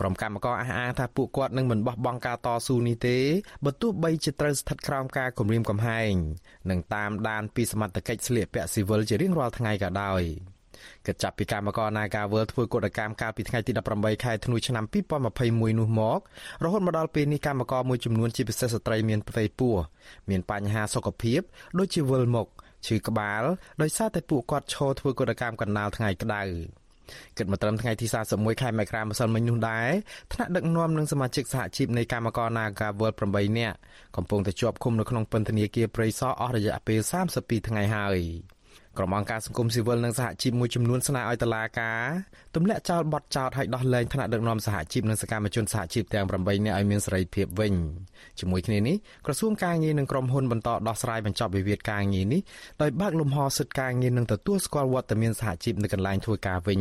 [0.00, 3.18] ក្រុមកម្មការអះអាងថាពួកគាត់នឹងមិនបោះបង់ការតស៊ូនេះទេ
[3.64, 6.12] បើទោះបីជាត្រូវស្ថិតក្រោមការគំរាមកំហែង
[6.70, 10.22] និងតាមដានពីសមត្ថកិច្ចស្លៀកពាក់ស៊ីវិលជារៀងរាល់ថ្ងៃក៏ដោយ
[11.06, 16.20] គិតចាប់ពីកម្មករ Nagawal ធ្វើកោតកម្មកាលពីថ្ងៃទី18ខែធ្នូឆ្នាំ2021នោះមក
[16.62, 19.74] រហូតមកដល់ពេលនេះកម្មករមួយចំនួនជាពិសេសស្ត្រីមានផ្ទៃពោះ
[20.30, 21.40] មានបញ្ហាសុខភាព
[21.78, 22.48] ដូចជាវិលមុខ
[22.86, 23.42] ឈឺក្បាល
[23.82, 26.42] ដោយសារតែពួកគាត់ឈរធ្វើកោតកម្មកណ្ដាលថ្ងៃក្តៅ
[27.38, 29.88] គិតមកត្រឹមថ្ងៃទី31ខែមករាម្សិលមិញនោះដែរ
[30.32, 33.76] ថ្នាក់ដឹកនាំនិងសមាជិកសហជីពនៃកម្មករ Naga World 8នាក់
[34.16, 37.00] កំពុងតែជាប់ឃុំនៅក្នុងពន្ធនាគារព្រៃសរអស់រយៈពេល
[37.34, 38.20] 32ថ្ងៃហើយ
[38.98, 42.00] ក្រុមអង្គការសង្គមស៊ីវិលនិងសហជីពមួយចំនួនស្នើឲ្យតុលាការ
[42.54, 47.74] ទម្លាក់ចោលបទចោទឲ្យដោះលែងថ្នាក់ដឹកនាំសហជីពនិងសកម្មជនសហជីពទាំង8នាក់ឲ្យមានសេរីភាពវិញ
[48.38, 52.40] ជាមួយគ្នានេះក្រសួងការងារនិងក្រុមហ៊ុនបន្តដោះស្រាយបញ្ចប់វិវាទការងារនេះ
[52.82, 56.80] ដោយបើកលំហសិទ្ធិការងារនិងទទួលស្គាល់វត្តមានសហជីពនៅកន្លែងធ្វើការវិញ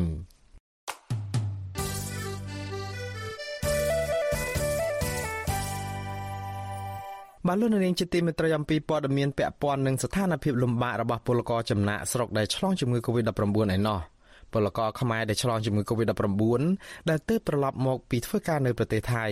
[7.47, 13.41] បាទលោកនាងជាទីមេត្រីអំពីព័ត៌មានពាក់ព័ន្ធនឹងស្ថានភាពលំបាករបស់ពលករចំណាក់ស្រុកដែលឆ្លងជំងឺ Covid-19
[13.75, 13.99] ឯណោះ
[14.53, 16.61] ពលករខ្មែរដែលឆ្លងជំងឺ Covid-19
[17.09, 19.25] ដែលទើបត្រឡប់មកពីធ្វើការនៅប្រទេសថៃ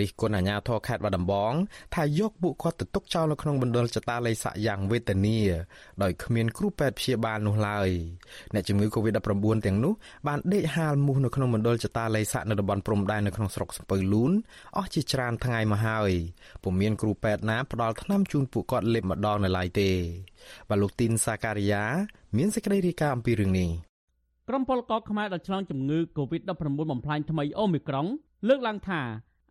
[0.00, 1.52] រិះគន់អាជ្ញាធរខេត្តបាត់ដំបង
[1.94, 5.38] ថាយកពួកគាត់ទៅទុកចោលនៅក្នុងមណ្ឌលចតាល័យស័កយ៉ាងវេទនា
[6.02, 7.88] ដោយគ្មានគ្រូពេទ្យព្យាបាលនោះឡើយ
[8.54, 9.92] អ្នកជំងឺ Covid-19 ទាំងនោះ
[10.28, 14.32] បានដេកហាលមូសនៅក្នុងមណ្ឌលចតាល័យស័កនៅតំបន់ព្រំដែននៅក្នុងស្រុកសំពៅលូន
[14.76, 16.12] អស់ជាច្រើនថ្ងៃមកហើយ
[16.62, 19.90] ពុំមានគ្រូពេទ្យណាផ្ដល់ថ្នាំជូនពួកគាត់លេបម្ដងនៅឡើយទេ
[20.68, 21.84] បាទលោកទីនសាការីយ៉ា
[22.36, 23.91] មានសេចក្តីរាយការណ៍អំពីរឿងនេះ
[24.48, 26.50] ក្រុមពលករខ្មែរដែលឆ្លងជំងឺ Covid-19
[26.90, 28.06] បំផ្លាញថ្មីអូមីក្រុង
[28.48, 29.00] លើកឡើងថា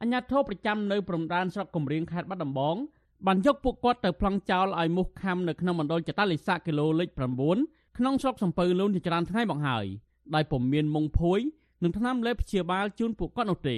[0.02, 2.76] អាញាធិបប្រចាំនៅព្រំដែនស្រុកគំរៀងខេត្តបាត់ដំបង
[3.28, 7.10] បានយកពួកគាត់ទៅប្លង់ចោលឲ្យមូសខាំនៅក្នុងមណ្ឌលចតាលិស័កគីឡូលេខ
[7.54, 9.86] 9ក្នុងស្រុកសំពៅលូនជាច្រើនថ្ងៃមកហើយ
[10.36, 11.40] ដោយពុំមានមុងភួយ
[11.84, 13.78] និងថ្នាំលេបព្យាបាលជូនពួកគាត់នោះទេ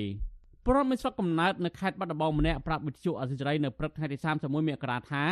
[0.65, 5.23] ប្រពន្ធមានស្រុកកំណើតនៅខេត្តបាត់ដំបងម្នាក់ប្រាប់វិទ្យុអសិរ័យនៅព្រឹកថ្ងៃទី31មករាថា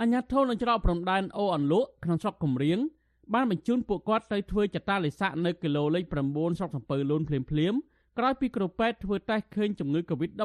[0.00, 2.78] អញ្ញាធននឹងច្រកព្រំដែនអូអន្លក់ក្នុងស្រុកគំរៀង
[3.34, 7.74] បានបញ្ជូនពួកគាត់ទៅធ្វើចតាលិស័កនៅគីឡូលេខ9ស្រុកសំពៅលូនភ្លាមភ្លាម
[8.18, 10.40] ក្រោយពីគ្រូពេទ្យធ្វើតេស្តឃើញជំងឺ Covid-19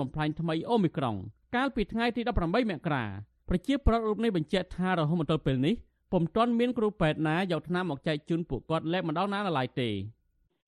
[0.00, 1.16] បំផ្លាញថ្មីអូមីក្រុង
[1.56, 3.04] កាលពីថ្ងៃទី18មករា
[3.48, 5.74] ប្រជាប្រដ្ឋរូបនេះបញ្ជាក់ថារហូតមកទល់ពេលនេះ
[6.12, 9.90] ពុំទាន់មានគ្រូពេទ្យណាយកថ្នាំមកចែកជូនពួកគាត់លែកម្ដងណានៅឡើយទេ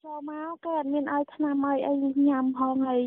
[0.04, 1.94] ចូលមកគេអត់មានឲ្យថ្នាំឲ្យអី
[2.28, 3.00] ញ៉ាំផងហើយ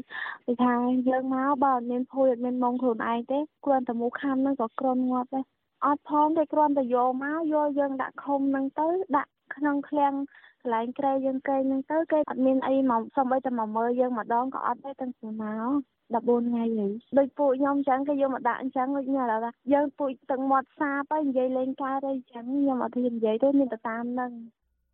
[0.46, 0.74] គេថា
[1.10, 5.44] យើងមកបើអត់មានភួយអត់មានមកខ្លួនឯងទេគ្រាន់តែមូខាំហ្នឹងក៏ក្រន់ងាប់ដែរ
[5.86, 10.14] អត់ផងគេគ្រាន់តែយកមកយកយើងដាក់ខុំហ្នឹងទៅដាក់ក្នុងឃ្លាំង
[10.62, 15.72] កន្លែងក្រែយើងកែងហ្នឹងទៅគេអត់មានអីមកសំបីតែមកមើលយើងម្ដងក៏អត់ដែរតាំងពីមក
[16.14, 24.32] 14ថ្ងៃហើយដូចពួកខ្ញុំអញ្ចឹងគេយកមកដាក់អញ្ចឹងដូចញ៉ាំថាយើងពួកទឹកមាត់សាបហើយនិយាយលេងកើតអីអញ្ចឹងខ្ញុំអត់ហ៊ាននិយាយទេមានតែតាមនឹង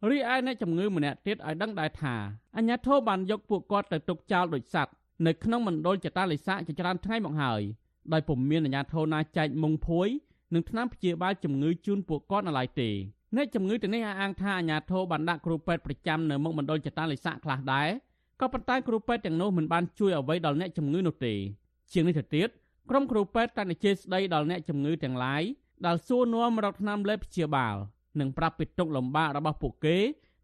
[0.09, 2.15] រីឯអ្នកជំងឺម្នាក់ទៀតឲ្យដឹងដែរថា
[2.57, 4.95] អញ្ញាធិបបានយកពួកគាត់ទៅទុកចោលដូចសัตว์
[5.27, 7.61] នៅក្នុងមណ្ឌលចតាលិស័កជាច្រើនថ្ងៃមកហើយ
[8.13, 10.09] ដោយពុំមានអាជ្ញាធរណាចែកមុងភួយ
[10.53, 12.89] និងថ្នាំព្យាបាលជំងឺជូនពួកគាត់នៅឡើយទេ
[13.35, 17.89] អ្នកជំងឺទាំងនេះអះអាងថាអាជ្ញាធរបានដាក់គ្រូពេទ្យប្រចាំនៅមុខមណ្ឌលចតាលិស័កខ្លះដែរ
[18.41, 21.33] ក៏ប៉ុន្តែគ្រូពេទ្យទាំងនោះមិនបានជួយអ្វីដល់អ្នកជំងឺនោះទេ
[21.93, 22.49] ជាងនេះទៅទៀត
[22.89, 25.43] ក្រុមគ្រូពេទ្យតែនិយាយស្ដីដល់អ្នកជំងឺទាំងឡាយ
[25.85, 27.75] ដែលសួរនាំរកថ្នាំលេបព្យាបាល
[28.19, 29.97] និងប្រាប់ពីទុកលំបាករបស់ពួកគេ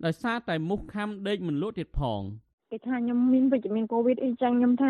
[0.06, 2.22] ដោយសារតែមូសខាំដេកមិនលក់ទៀតផង
[2.72, 4.90] គេថាខ្ញុំមានវិជ្ជមានកូវីដអីចឹងខ្ញុំថា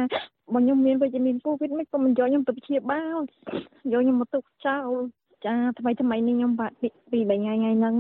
[0.54, 3.18] បើខ្ញុំមានវិជ្ជមានកូវីដមិនក៏មិនយកខ្ញុំទៅព្យាបាល
[3.92, 4.92] យកខ្ញុំមកទុកចោល
[5.46, 7.96] ចាថ្មីថ្មីនេះខ្ញុំបាក់ពីពី3ថ្ងៃថ្ងៃហ្នឹង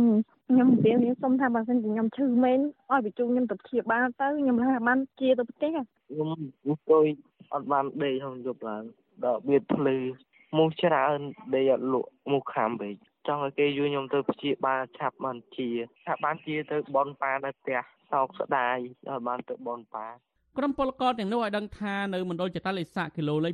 [0.50, 2.60] ខ្ញុំនិយាយខ្ញុំសុំថាបើសិនជាខ្ញុំឈឺមែន
[2.92, 6.30] ឲ្យបញ្ជូនខ្ញុំទៅព្យាបាលទៅខ្ញុំថាបានជាទៅផ្ទះខ្ញុំ
[6.66, 7.06] អង្គុយ
[7.54, 8.84] អត់បានដេកក្នុងយប់ឡើង
[9.26, 9.98] ដល់មានភ្លឺ
[10.58, 11.20] មូសច្រើន
[11.56, 12.94] ដេកអត់លក់មូសខាំពេក
[13.28, 15.70] ចង់ឲ្យគេយួរខ្ញុំទៅព្យាបាលឆាប់បានជា
[16.06, 17.80] ថាបានជាទៅបនប៉ានៅផ្ទះ
[18.12, 20.08] សោកស្ដាយដល់បានទៅបនប៉ា
[20.58, 23.54] ក្រុមពលករទាំងនោះឲ្យដឹងថានៅមណ្ឌលចតាលិស័កគីឡូលេខ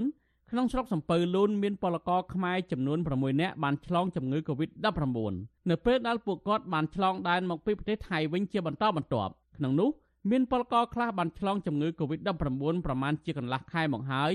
[0.00, 5.32] 9ក្នុងស្រុកសំពៅលូនមានពលករខ្មែរចំនួន6នាក់បានឆ្លងជំងឺ Covid-19
[5.70, 9.90] នៅពេលដែលពួកគាត់បានឆ្លងដែនមកពីប្រទេសថៃវិញជាបន្តបន្ទាប់ក្នុងនោះ
[10.30, 14.32] មានពលករខ្លះបានឆ្លងជំងឺ Covid-19 ប្រមាណជាកន្លះខែមកហើយ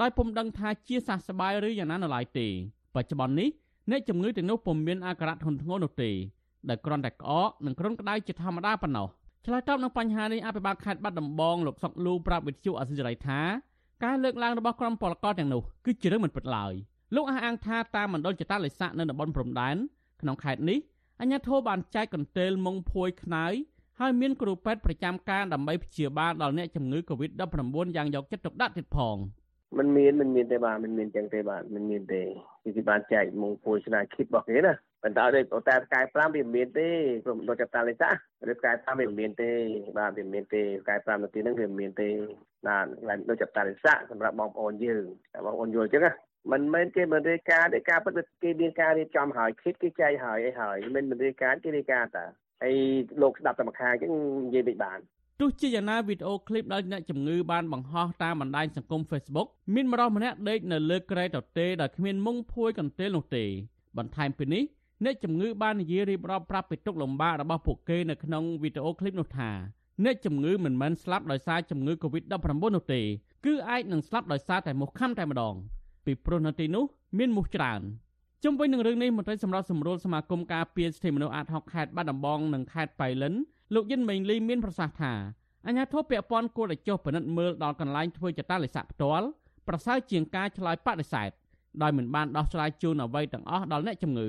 [0.00, 2.46] ដោយពុំដឹងថាជាសះស្បើយឬយ៉ាងណានៅឡើយទេ
[2.94, 3.48] បច្ចុប្បន្ននេះ
[3.90, 6.10] អ្នកជំងឺទាំងនោះពុំមានអាការៈធ្ងន់ធ្ងរនោះទេ
[6.68, 9.08] ដែលគ្រាន់តែក្អកនិងគ្រុនក្តៅជាធម្មតាប៉ុណ្ណោះ
[9.46, 13.40] ឆ្លើយតបនឹងបញ្ហានេះអភិបាលខេត្តបាត់ដំបងលោកសុកលូប្រាប់វិទ្យុអសិរ័យថា
[14.04, 16.72] ការលើកឡើងរបស់ក្រុមពលករទាំងនោះគឺជារឿងមិនពិតឡើយ
[17.14, 19.76] លោកអះអាងថាតាមមណ្ឌលចតាលិស័កនៅតំបន់ព្រំដែន
[20.20, 20.78] ក្នុងខេត្តនេះ
[21.20, 23.52] អញ្ញាធិបបានចែកកន្ទេលមុងភួយខ្នើយ
[24.00, 29.16] ហើយមានគ្រូពេទ្យប្រចាំការដើម្បីព្យាបាលដល់អ្នកជំងឺ Covid-19 យ៉ាងយកចិត្តទុកដាក់ទៀតផង
[29.78, 32.22] មិនមានមិនមានទេបាទមិនមានចឹងទេបាទមិនមានទេ
[32.64, 36.88] គឺគេបានចែកមុងពួយស្នាគិតរបស់គេណា ប៉ុន្តែដូចតែផ្កាយ5វាមានទេ
[37.24, 38.10] ព្រមដល់ចាប់តាលិសា
[38.50, 39.50] ឬផ្កាយ5វាមានទេ
[39.98, 42.08] បាទវាមានទេផ្កាយ5នាទីហ្នឹងវាមានទេ
[42.66, 45.04] បាទឡើងដូចចាប់តាលិសាសម្រាប់បងប្អូនយើង
[45.44, 46.12] បងប្អូនយល់ចឹងណា
[46.52, 52.24] មិនមែនគេមិនរាយការណ៍ទេការពិតគេមានការរៀបចំហើយគិតគេចែកហើយអីហើយមិនមិនរាយការណ៍គេរាយការណ៍តា
[52.62, 52.76] ហើយ
[53.22, 54.12] លោកស្ដាប់តែម្ខាងចឹង
[54.46, 54.98] និយាយមិនបាន
[55.40, 63.44] ទោះជាយ៉ាងណាវីដេអូឃ្លីបដោយអ្នកជំងឺបានបង្ហោះតាមបណ្ដាញសង្គម Facebook មានម្រោះម្នាក់ដេកនៅលើក្រែទទេដោយគ្មានមុងភួយកន្ទេលនោះទេ
[63.98, 64.64] បន្ថែមពីនេះ
[65.04, 69.50] អ្នកជំងឺបាននិយាយរៀបរាប់ប្រាប់ពីទុកលំបាករបស់ពួកគេនៅក្នុងវីដេអូឃ្លីបនោះថា
[70.04, 72.34] អ្នកជំងឺមិនមែនស្លាប់ដោយសារជំងឺ Covid-19
[72.76, 73.00] នោះទេ
[73.46, 75.54] គឺអាចនឹងស្លាប់ដោយសារតែមូសខាំតែម្ដង
[76.04, 76.84] ពីព្រោះនៅទីនោះ
[77.18, 77.80] មានមូសច្រើន
[78.44, 83.34] ជុំវិញនឹងរឿងនេះមន្ត្រីសម្រាប់សម្រួលសមាគមការពារសិទ្ធិមនុស្សអាត6ខេត្តបាត់ដំបងនិងខេត្តបៃលិន
[83.74, 85.12] លោកយិនមេងលីមានប្រសាសន៍ថា
[85.66, 89.26] អាញាធិបពាក់ព័ន្ធគួរតែចុះពិនិត្យមើលដល់កន្លែងធ្វើចតាលិស័កផ្ទាល់
[89.68, 91.30] ប្រសើរជាងការឆ្លើយបដិសេធ
[91.82, 94.28] ដោយមិនបានដោះស្រាយជូនអ្វីទាំងអស់ដល់អ្នកជំងឺ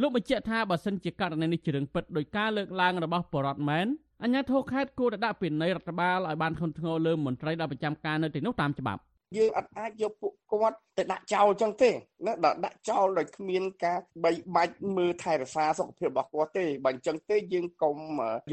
[0.00, 3.86] លោកបញ្ជាក់ថាបើសិនជាករណីនេះជារឿងពិតដោយការលើកឡើងរបស់បរដ្ឋមែន
[4.22, 9.00] អញ្ញាធិខេត្តគួរតែដាក់ពិន័យរដ្ឋបាលឲ្យបានធ្ងន់ធ្ងរលើមន្ត្រីដែលប្រចាំការនៅទីនោះតាមច្បាប់
[9.36, 11.90] យើងអត់អាចយកពួកគាត់ទៅដាក់ចោលចឹងទេ
[12.26, 17.96] ណាដល់ដាក់ចោលដោយគ្មានការបីបាច់មើលថែរក្សាសុខភាពរបស់គាត់ទេបើអញ្ចឹងទេយើងកុំ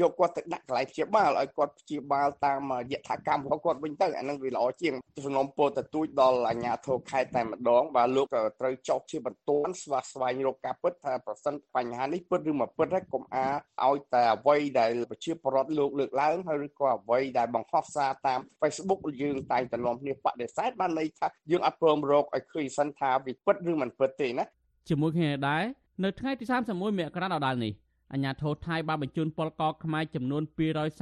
[0.00, 4.94] យកគាត់ទៅដាក់កន្លែងព្យាបាលឲ្យគាត់ព្យាបាលតាមយថាកម្មរបស់គាត់វិញទៅអានឹងវាល្អជាង
[5.26, 8.26] សំណុំពោទៅទូចដល់អាជ្ញាធរខេត្តតែម្ដងបាទលោក
[8.60, 13.46] ត្រូវចុះជាបន្ទាន់ស្វាស្វែងរកការពិតថាប្រសិនបញ្ហានេះពិតឬមិនពិតហើយកុំអា
[13.86, 24.44] ឲ្យតែអ្វីដែលប្រជាពលរដ្ឋលោកលើកឡើងហើយឬក៏អ្វីដែលបង្ហោះសារតាម Facebook យើងតែងតែនាំគ្នាបដិសេធបានន័យថាយើងអត់ព្រមរកឲ្យឃើញសិនថាវាពិតឬមិនពិតទេណា
[24.88, 25.64] ជាមួយគ្នាដែរ
[26.04, 27.72] នៅថ្ងៃទី31មករាដដែលនេះ
[28.12, 30.42] អាញាធរថៃបានបញ្ជូនពលករខ្មែរចំនួន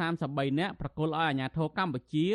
[0.00, 2.26] 233នាក់ប្រគល់ឲ្យអាញាធរកម្ពុជា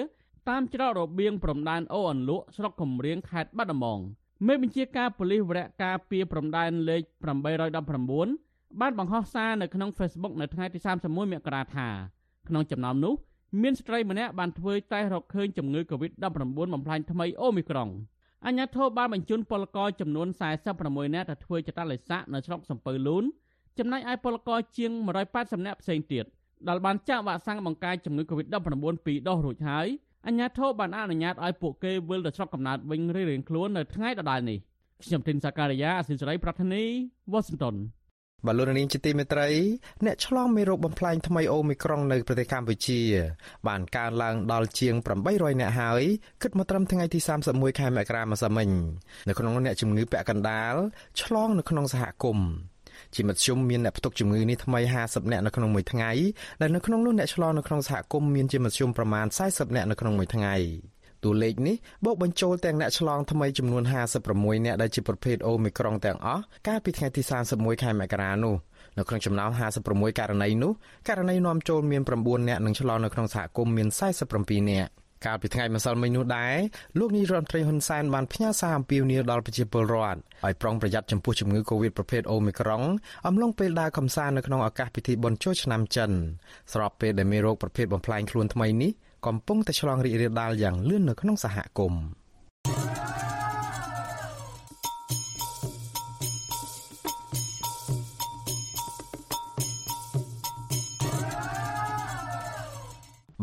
[0.49, 3.99] តាមច្រករបៀងព្រំដែនអូអន្លក់ស្រុកកំរៀងខេត្តបាត់ដំបង
[4.47, 7.01] មេបញ្ជាការប៉ូលីសវរៈការពីព្រំដែនលេខ
[7.91, 11.87] 819បានបង្ហោះសារនៅក្នុង Facebook នៅថ្ងៃទី31មករាថា
[12.47, 13.13] ក្នុងចំណោមនោះ
[13.61, 16.23] មានស្ត្រីម្នាក់បានធ្វើតេស្តរកឃើញជំងឺ Covid-19
[16.73, 17.89] បំផ្លាញថ្មីអូមីក្រុង
[18.45, 20.27] អញ្ញាធិបបានបញ្ជូនពលករចំនួន
[20.71, 23.23] 46នាក់ទៅធ្វើចតាឡេសាក់នៅស្រុកសំពៅលូន
[23.79, 24.91] ចំណែកឯពលករជាង
[25.29, 26.25] 180នាក់ផ្សេងទៀត
[26.67, 29.87] ដែលបានចាក់វ៉ាក់សាំងបង្ការជំងឺ Covid-19 ពីរដុសរួចហើយ
[30.27, 34.59] អញ្ញាធិបបានអនុញ្ញាតឲ្យពួកគេវិលទៅស្រុកកំណើតវិញរៀងៗខ្លួននៅថ្ងៃដដែលនេះ
[35.03, 36.83] ខ្ញុំទីនសាការីយ៉ាអសិលសេរីប្រធានី
[37.31, 37.75] វ៉ាស៊ីនតោន
[38.47, 39.49] បលូននាងជាទីមេត្រី
[40.05, 43.01] អ្នកឆ្លងមេរោគបំផ្លាញថ្មីអូមីក្រុងនៅប្រទេសកម្ពុជា
[43.67, 44.95] បានកើនឡើងដល់ជាង
[45.27, 46.03] 800អ្នកហើយ
[46.41, 48.69] គិតមកត្រឹមថ្ងៃទី31ខែមករាម្សិលមិញ
[49.27, 50.73] នៅក្នុងអ្នកជំងឺពាក់កណ្ដាល
[51.21, 52.49] ឆ្លងនៅក្នុងសហគមន៍
[53.15, 56.11] ជាមធ្យមមានអ្នកផ្ទុកជំងឺនេះថ្មី50អ្នកនៅក្នុងមួយថ្ងៃ
[56.61, 60.55] ដែលនៅក្នុងនោះអ្នកឆ្លងនៅក្នុងសហគមន៍មានជាមធ្យមប្រមាណ40អ្នកនៅក្នុងមួយថ្ងៃ
[61.25, 63.83] តួលេខនេះបូកបញ្ចូលទាំងអ្នកឆ្លងថ្មីចំនួន
[64.25, 68.55] 56អ្នកដែលជាប្រភេទអូមីក្រុងទាំងអស់កាលពីថ្ងៃទី31ខែមករានោះ
[68.97, 69.49] នៅក្នុងចំណោម
[69.85, 70.71] 56ករណីនោះ
[71.07, 73.87] ករណីនាំចូលមាន9អ្នកនិងឆ្លងនៅក្នុងសហគមន៍មាន
[74.29, 74.87] 47អ្នក
[75.25, 76.55] កាលពីថ្ងៃម្សិលមិញនោះដែរ
[76.99, 82.83] លោកនាយរដ្ឋមន្ត្រីហ៊ុនសែនបានផ្ញើសារអំពាវនាវដល់ប្រជាពលរដ្ឋឲ្យប្រុងប្រយ័ត្នចំពោះជំងឺ Covid ប្រភេទ Omicron
[83.27, 86.11] អំឡុងពេលដើរកម្សាន្តនៅក្នុងឱកាសពិធីបុណ្យចូលឆ្នាំចិន
[86.73, 88.91] ស្របពេលដែលមេរោគប្រភេទបំផ្លាញខ្លួនថ្មីនេះ
[89.25, 92.03] កំពុងតែឆ្លងរីករាលដាលយ៉ាងលឿននៅក្នុងសហគមន៍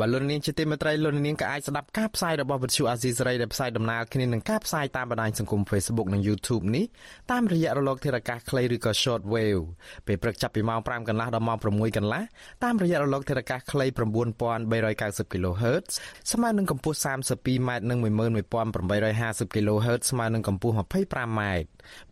[0.00, 6.84] បាទលោកនាងជាទីមេត្រីលោកនាងក៏អាចស្ដាប់ការផ្សាយរបស់វិទ្យុអាស៊ីសេរីដែលផ្សាយដំណើរគ្នានឹងការផ្សាយតាមបណ្ដាញសង្គម Facebook និង YouTube នេះ
[7.30, 9.62] តាមរយៈរលកធារកាសខ្លីឬក៏ Short Wave
[10.06, 12.22] ពេលព្រឹកចាប់ពីម៉ោង5កន្លះដល់ម៉ោង6កន្លះ
[12.64, 15.84] តាមរយៈរលកធារកាសខ្លី9390 kHz
[16.32, 21.40] ស្មើនឹងកម្ពស់ 32m និង11850 kHz ស្មើនឹងកម្ពស់ 25m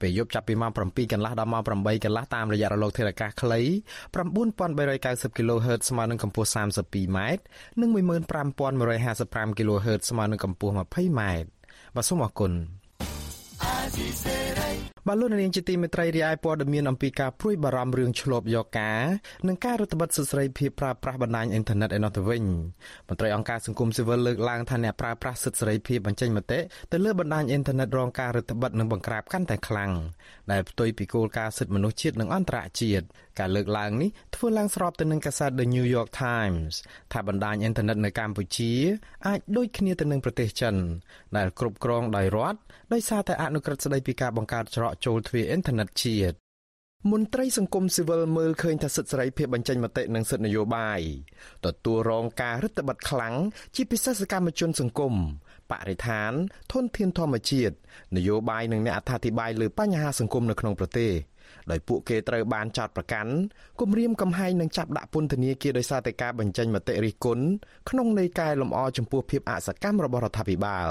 [0.01, 3.61] ពេលយប់ចាប់ពីម៉ោង7កន្លះដល់ម៉ោង8កន្លះតាមរយៈរលកធារកាសខ្លី
[4.29, 7.19] 9390 kHz ស្មើនឹងកម្ពស់ 32m
[7.81, 11.21] និង15155 kHz ស្មើនឹងកម្ពស់ 20m
[11.95, 12.53] បាទសូមអរគុណ
[15.11, 19.03] បាទលោកនាងជាទីមេត្រីរាយព័ត៌មានអំពីការព្រួយបារម្ភរឿងឆ្លប់យកការ
[19.49, 22.45] និងការរដ្ឋបတ်សិទ្ធិសេរីភាពប្រើប្រាស់បណ្ដាញអ៊ីនធឺណិតឯនោះទៅវិញ
[23.09, 26.61] មន្ត្រីអង្គការសង្គមស៊ីវិលលើកឡើងថាអ្នកប្រើប្រាស់សិទ្ធិសេរីភាពបញ្ចេញមតិ
[26.93, 29.93] ទៅលើបណ្ដាញអ៊ីនធឺណិតរងការរដ្ឋបတ်និងបង្ក្រាបកាន់តែខ្លាំង
[30.53, 33.07] ដែលផ្ទុយពីគោលការណ៍សិទ្ធិមនុស្សជាតិនិងអន្តរជាតិ
[33.39, 36.73] ការលើកឡើងនេះធ្វើឡើងស្របទៅនឹងកាសែត The New York Times
[37.13, 38.73] ថាបណ្ដាញអ៊ីនធឺណិតនៅកម្ពុជា
[39.27, 40.75] អាចដូចគ្នាទៅនឹងប្រទេសចិន
[41.37, 42.59] ដែលគ្រប់គ្រងដោយរដ្ឋ
[42.93, 46.37] ដោយសារតែអនុក្រឹត្យស្តីពីការបង្កើតច្រកចូលទ្វារអ៊ីនធឺណិតជាតិ
[47.13, 51.01] មន្ត្រីសង្គមស៊ីវិលមើលឃើញថាសិទ្ធិសេរីភាពបញ្ចេញមតិនិងសិទ្ធិនយោបាយ
[51.65, 53.35] ទទួលរងការរឹតបន្តឹងខ្លាំង
[53.75, 55.15] ជាពិសេសសកម្មជនសង្គម
[55.71, 56.33] បរិស្ថាន
[56.73, 57.75] ធនធានធម្មជាតិ
[58.17, 61.13] នយោបាយនិងអ្នកអត្ថាធិប្បាយលើបញ្ហាសង្គមនៅក្នុងប្រទេស
[61.71, 63.33] ដោយពួកគេត្រូវបានចោទប្រកាន់
[63.81, 67.45] គំរាមកំហែងនិងចាប់ដាក់ពន្ធនាគារដោយសារតែការបញ្ចេញមតិរិះគន់
[67.91, 70.89] ក្នុងន័យកែលម្អចំពោះភាពអសកម្មរបស់រដ្ឋាភិបាល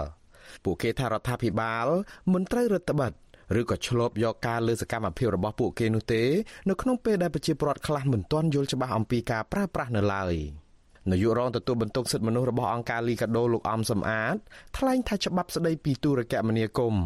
[0.63, 1.88] ពួកគេថារដ្ឋាភិបាល
[2.34, 3.15] មិនត្រូវរដ្ឋបတ်
[3.60, 6.24] ឬក៏ឆ្លប់យកការលើសកម្មភាពរបស់ពួកគេនោះទេ
[6.70, 10.36] នៅក្នុងពេលដែលប្រជាពលរដ្ឋខ្លះមិនទាន់យល់ច្បាស់អំពីការប្រើប្រាស់នៅឡើយ
[11.12, 14.36] នាយករងទទួលបន្ទុកសិទ្ធិមនុស្សរបស់អង្គការលីកាដូលោកអំសំអាត
[14.78, 17.04] ថ្លែងថាច្បាប់ស្តីពីទូរគមនាគមន៍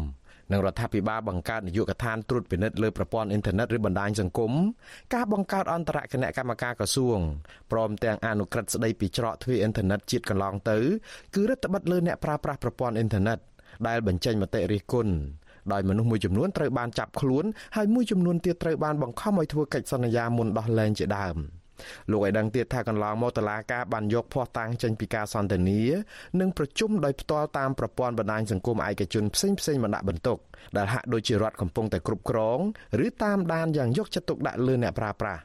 [0.52, 4.52] និងរដ្ឋាភិបាលបង្កើតនាយកដ្ឋានត្រួតពិនិត្យលើប្រព័ន្ធអ៊ីនធឺណិតឬបណ្ដាញសង្គម
[5.14, 7.18] ការបង្កើតអន្តរគណៈកម្មការក្រសួង
[7.72, 10.78] ព្រមទាំងអនុក្រឹត្យស្ដីពីច្រកទ្វារអ៊ីនធឺណិតជាតិកន្លងទៅ
[11.34, 13.38] គឺរដ្ឋបတ်លើអ្នកប្រើប្រាស់ប្រព័ន្ធអ៊ីនធឺណិត
[13.88, 15.14] ដែលបញ្ចេញមតិរិះគន់
[15.72, 17.44] ដោយមនុស្សមួយចំនួនត្រូវបានចាប់ខ្លួន
[17.76, 21.38] ហើយមួយចំនួនទៀតត្រូវបានបង្ខំឲ្យធ្វើកិច្ចសន្យាមុនដោះលែងជាដើម។
[22.10, 25.80] លោកឲ្យដឹងទៀតថាកន្លងមកតឡាការបានយកភ័ស្តុតាងចេញពីការសន្ទនា
[26.40, 30.38] និងប្រជុំដោយផ្ទាល់តាមប្រព័ន្ធបណ្ដាញសង្គមឯកជនផ្សេងផ្សេងបណ្ដាក់បន្ទុក
[30.76, 32.58] ដែលហាក់ដូចជារដ្ឋកំពុងតែគ្រប់គ្រង
[33.06, 35.42] ឬតាមដានយ៉ាងយកចិត្តទុកដាក់លើអ្នកប្រើប្រាស់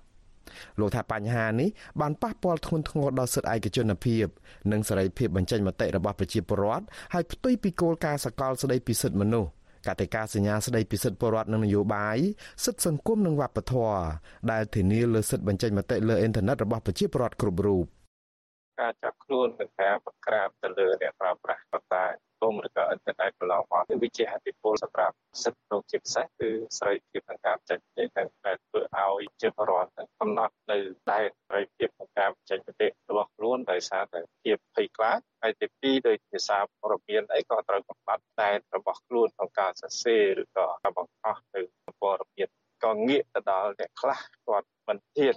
[0.80, 1.70] លោកថាបញ្ហានេះ
[2.02, 4.26] បានប៉ះពាល់ធ្ងន់ធ្ងរដល់សិទ្ធិឯកជនភាព
[4.72, 9.50] និងសេរីភាពបញ្ចេញមតិរបស់ប្រជាពលរដ្ឋហើយផ្ទុយពីគោលការណ៍សកលស្តីពីសិទ្ធិមនុស្ស
[9.88, 12.18] កតិកាសញ្ញាស្តីពីសិទ្ធិពលរដ្ឋនិងនយោបាយ
[12.66, 14.00] សិទ្ធិសង្គមនិងវប្បធម៌
[14.52, 17.86] ដែលធានាលើសិទ្ធិបញ្ចេញមតិលើអ៊ីនធឺណិតរបស់ប្រជាពលរដ្ឋគ្រប់រូប
[18.80, 28.04] ការចាប់ខ្លួននិងការបង្ក្រាបទៅលើអ្នកប្រើប្រាស់បណ្ដាញ គមឬក៏អ៊ីនធឺណិតកន្លងមកគឺវាជាហេតុផលសម្រាប់សិទ្ធិក្នុងជាពិសេសគឺសេរីភាពក្នុងការចេញមតិ
[28.46, 30.78] ដែលធ្វើឲ្យជាបរដ្ឋកំណត់នៅ
[31.12, 41.62] ដែនសេរីភាពក្នុងការចេញមតិរបស់ខ្លួនដោយសារតែភាពភ័យខ្លាចហើយទីពីរដោយភាសាព័ត៌មានអីក៏ត្រូវបំបត្តិដែនរបស់ខ្លួនក្នុងការសរសេរឬក៏ការបង្ហោះនៅ
[42.02, 42.50] ព័ត៌មាន
[42.84, 45.36] ក៏ងាកទៅដល់អ្នកខ្លះគាត់មិនហ៊ាន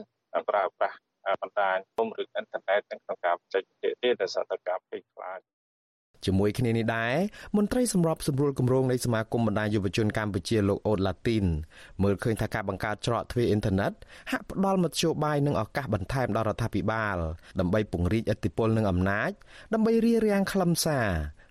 [0.50, 0.98] ប្រើប្រាស់
[1.42, 5.40] បណ្ដាញគុំឬអ៊ីនធឺណិតក្នុងការចេញមតិទេដោយសារតែការភ័យខ្លាច
[6.26, 7.14] ជាមួយគ្នានេះដែរ
[7.56, 11.44] មន្ត្រីសម្របសម្រួលគម្រោងនៃសមាគមបណ្ដាញយុវជនកម្ពុជាលោកអូតឡាទីន
[12.02, 13.92] មើលឃើញថាការបង្កើតច្រកទ្វារអ៊ីនធឺណិត
[14.30, 17.16] ហាក់ផ្ដល់មធ្យោបាយនិងឱកាសបន្ថែមដល់រដ្ឋាភិបាល
[17.60, 19.30] ដើម្បីពង្រីកឥទ្ធិពលនិងអំណាច
[19.74, 21.08] ដើម្បីរារាំងខ្លឹមសារ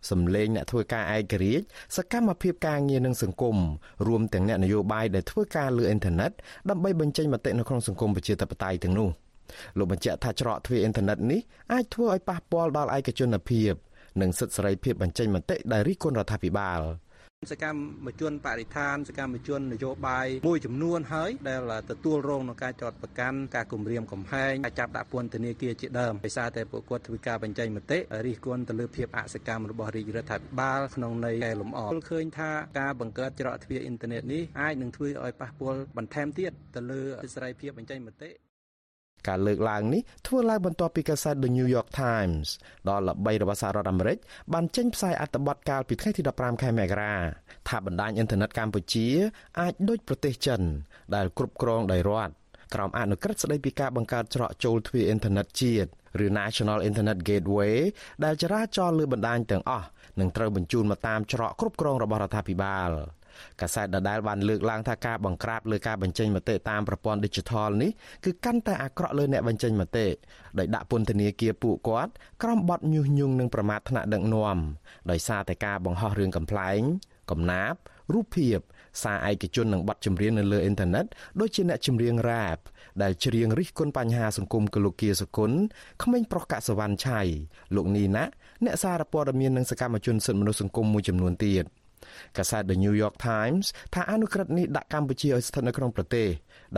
[0.10, 3.58] សម្លេងអ្នកធ្វើការឯករាជ្យសកម្មភាពការងារនិងសង្គម
[4.08, 6.32] រួមទាំងអ្នកនយោបាយដែលធ្វើការលើអ៊ីនធឺណិត
[6.70, 9.10] ដើម្បីបញ្ចេញមតិនៅក្នុងសង្គមប្រជាធិបតេយ្យទាំងនោះ
[9.78, 11.40] លោកបញ្ជាក់ថាច្រកទ្វារអ៊ីនធឺណិតនេះ
[11.74, 13.74] អាចធ្វើឲ្យប៉ះពាល់ដល់ឯកជនភាព
[14.22, 16.82] និងសិទ្ធិសេរីភាពបញ្ចេញមតិដែលរិះគន់រដ្ឋាភិបាល
[17.54, 37.02] សកម្មជនបរិស្ថានសកម្មជននយោបាយមួយចំនួនហើយដែលទទួលរងនឹងការចោទប្រកាន់ការគំរាមកំហែងការចាប់ដាក់ពន្ធនាគារជាដើមដោយសារតែពួកគាត់ធ្វើការបញ្ចេញមតិរិះគន់ទៅលើភាពអសកម្មរបស់រាជរដ្ឋាភិបាលក្នុងន័យកែលម្អឃើញថាការបង្កើតច្រកទ្វារអ៊ីនធឺណិតនេះអាចនឹងធ្វើឲ្យប៉ះពាល់បន្ថែមទៀតទៅលើ
[37.34, 38.30] សេរីភាពបញ្ចេញមតិ
[39.28, 42.48] ការលើកឡើងនេះធ្វើឡើងបន្ទាប់ពីកាសែត The New York Times
[42.88, 44.18] ដ៏ល្បីរបស់សហរដ្ឋអាមេរិក
[44.54, 47.16] បានចេញផ្សាយអត្ថបទកាលពីថ្ងៃទី15ខែមករា
[47.70, 49.08] ថាបណ្ដាញអ៊ីនធឺណិតកម្ពុជា
[49.60, 50.62] អាចដូចប្រទេសចិន
[51.16, 52.34] ដែលគ្រប់គ្រងដោយរដ្ឋ
[52.74, 55.90] ក្រោមអនុក្រឹត្យស្តីពីការបង្កើតច្រកចូលទ្វារអ៊ីនធឺណិតជាតិ
[56.26, 57.76] ឬ National Internet Gateway
[58.24, 59.88] ដែលចរាចរណ៍លើបណ្ដាញទាំងអស់
[60.20, 62.92] នឹងត្រូវបញ្ជូនមកតាមច្រកគ្រប់គ្រងរបស់រដ្ឋាភិបាល។
[63.62, 67.92] កាសែតដដែលបានលើកឡើងថាការបង្ក្រាបលើការបញ្ចេញមតិតាមប្រព័ន្ធ Digital នេះ
[68.26, 70.08] គឺកាន់តែអាក្រក់លើអ្នកបញ្ចេញមតិ
[70.60, 72.12] ដោយដាក់ពន្ធនាគារពួកគាត់
[72.44, 74.58] ក្រោមបទញុះញង់និងប្រមាថថ្នាក់ដឹកនាំ
[75.12, 76.82] ដោយសារតែការបង្ហោះរឿងកំ pl ែង
[77.32, 77.80] កំណាព្យ
[78.14, 78.60] រូបភាព
[79.04, 81.06] សារឯកជននិងបទចម្រៀងនៅលើអ៊ីនធឺណិត
[81.40, 82.58] ដូចជាអ្នកចម្រៀងរ៉ាប
[83.04, 85.52] ដែលច្រៀងរិះគន់បញ្ហាសង្គមគឺលោកគៀសគុណ
[86.04, 87.22] ក្មេងប្រុសកសវណ្ណឆៃ
[87.76, 88.24] លោកនីណា
[88.66, 91.66] អ្នកសារព័ត៌មាននិងសកម្មជនសិទ្ធិមនុស្សសង្គមមួយចំនួនទៀត។
[92.38, 96.28] កាសែត The New York Times ថាអនុក្រឹត្យនេះដាក់កម្ពុជាឲ្យស្ថិតនៅក្នុងប្រទេស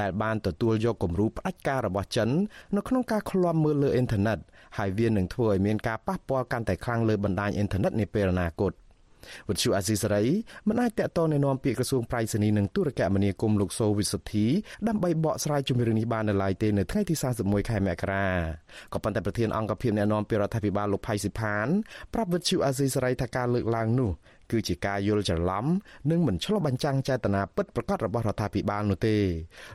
[0.02, 2.30] ដែលបានទទួលយកគំរូផ្ដាច់ការរបស់ចិន
[2.76, 4.40] នៅក្នុងការឃ្លាំមើលលើអ៊ីនធឺណិត
[4.78, 8.74] ហើយវានឹងធ្វើឲ្យមានការប៉ះពាល់កាន់តែខ្លាំងលើបណ្ដាញអ៊ីនធឺណិតនាពេលអនាគត
[9.50, 10.24] វិទ្យុអាស៊ីសេរី
[10.68, 14.46] មិនអាចតកតទៅណែនាំពាក្យក្រសួងប្រៃសណីនិងទូរគមនាគមន៍លោកសូវិសុទ្ធី
[14.88, 18.28] ដើម្បីបកស្រាយជំរឿននេះបាននៅឡើយទេនៅថ្ងៃទី31ខែមករា
[18.94, 21.68] ក៏ប៉ុន្តែប្រធានអង្គភិបណែនាំពីរដ្ឋាភិបាលលោកផៃស៊ីផាន
[22.14, 24.12] ប្រាប់វិទ្យុអាស៊ីសេរីថាការលើកឡើងនោះ
[24.52, 25.66] គឺជាការយល់ច្រឡំ
[26.12, 29.16] និងមិនឆ្លុះបញ្ចាំងចេតនាពិតប្រាកដរបស់រដ្ឋាភិបាលនោះទេ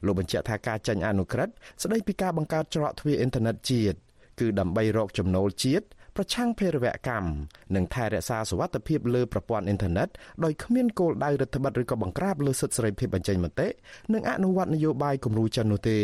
[0.06, 3.98] លោកបញ្ជាក់ថាការចេញអនុក្រឹត្យស្ដីពីការបង្កើតច្រកទ្វារអ៊ីនធឺណិតជាតិ
[4.40, 5.86] គឺដើម្បីរកចំណូលជាតិ
[6.16, 7.28] ប្រឆាំងភេរវកម្ម
[7.74, 10.08] និងថែរក្សាសុវត្ថិភាពលើប្រព័ន្ធអ៊ីនធឺណិត
[10.44, 13.68] ដោយគ្មានគោលដៅរដ្ឋបတ်ឬក៏បង្ក្រាបលើសិទ្ធិសេរីភាពបញ្ចេញមតិ
[14.14, 16.00] និងអនុវត្តនយោបាយគំរូចិននោះទេ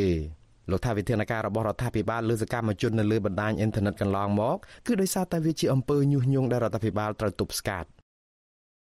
[0.71, 4.57] លោកថាវិធានការរបស់រដ្ឋាភិបាលលើសកម្មជននៅលើបណ្ដាញអ៊ីនធឺណិតកន្លងមក
[4.87, 7.89] គឺដោយសារតែវាជាអំពើញុះញង់ដែលរដ្ឋាភិបាលត្រូវទប់ស្កាត់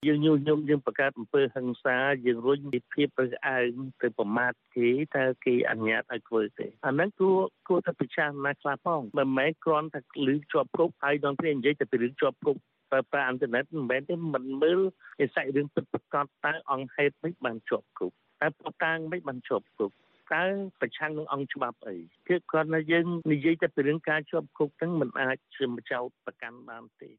[0.06, 7.38] យើងញុះញង់យើងបង្កើតអំពើហិង្សាយើងរុញពីភាពរើសអើងទៅប្រមាថគេតើគេអនុញ្ញាតឲ្យធ្វើទេអាហ្នឹងគួរ
[7.68, 14.80] គួរតែពិចារណាខ្លះផងមិនមែនគ្រាន់តែលឺជាប់គ្រប់ហើយដល់គ្នានិយាយតែពីរឿងជាប់គ្រប់ប្រើប្រាស់អ៊ីនធឺណិតមិនមែនទេមិនមើល
[15.20, 19.94] និស្ស័យរឿងពិតប្រាកដតើអង្គហេតុមិនបានជាប់គ្រប់តើប៉ុតាំងមិនបានជាប់គ្រប់
[20.32, 20.44] តើ
[20.80, 21.96] ប្រឆាំងនឹងអង្គច្បាប់អី
[22.28, 27.10] គឺគាត់ថាយើងនិយាយតែពីរឿងការជាប់គុកហ្នឹងមិនអាចជាម្ចោតប្រកាន់បានទេ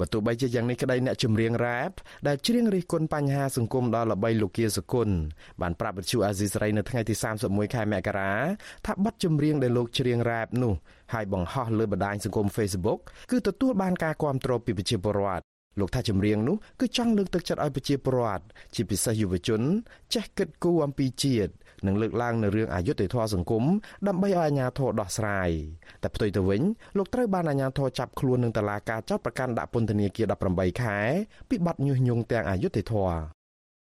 [0.00, 1.90] បើទោះបីជាយ៉ាងនេះក្តីអ្នកចម្រៀងរ៉ាប
[2.28, 5.08] ដែលច្រៀងរិះគន់បញ្ហាសង្គមដល់ល្បីលោកគាសគុណ
[5.60, 8.32] បានប្រាប់វិទ្យុអាស៊ីសេរីនៅថ្ងៃទី31ខែមករា
[8.86, 10.72] ថាបទចម្រៀងដែលលោកច្រៀងរ៉ាបនោះ
[11.12, 13.00] ហើយបង្ហោះលើបណ្ដាញសង្គម Facebook
[13.30, 15.44] គឺទទួលបានការគាំទ្រពីប្រជាពលរដ្ឋ
[15.80, 19.60] លោកថាចម្រៀងនោះគឺចង់លើកទឹកចិត្តឲ្យប្រជាពលរដ្ឋជាពិសេសយុវជន
[20.14, 21.52] ចេះគិតគូរអំពីជាតិ
[21.86, 23.64] និងលើកឡើងនៅរឿងអយុត្តិធម៌សង្គម
[24.06, 25.50] ដើម្បីឲ្យអាជ្ញាធរដោះស្រាយ
[26.02, 26.62] តែផ្ទុយទៅវិញ
[26.96, 30.98] លោកត្រូវបានអាជ្ញាធរចាប់ខ្លួននឹងតឡាការចោតប្រកាន់ដាក់ពន្ធនាគារ18ខែ
[31.48, 33.41] ពីបទញុះញង់ទាំងអយុត្តិធម៌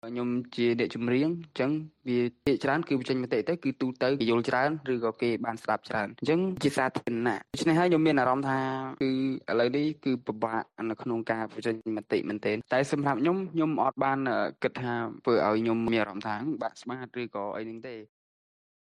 [0.08, 1.70] ខ្ញុំជាអ្នកចម្រៀងអញ្ចឹង
[2.08, 8.58] វាភាគច្រើនគឺបញ្ចេញមតិទៅគឺទូទៅគេយល់ច្រើនឬក៏គេបានស្ដាប់ច្រើនអញ្ចឹងជាសាធារណៈដូច្នេះហើយខ្ញុំមានអារម្មណ៍ថា
[9.02, 9.10] គឺ
[9.50, 14.18] ឥឡូវនេះគឺពិបាកនៅក្នុងការបញ្ចេញមតិមែនទែនតែសម្រាប់ខ្ញុំខ្ញុំអត់បាន
[14.62, 14.92] គិតថា
[15.24, 17.96] ធ្វើឲ្យខ្ញុំមានអារម្មណ៍ថាបាក់ស្មាតឬក៏អីហ្នឹងទេ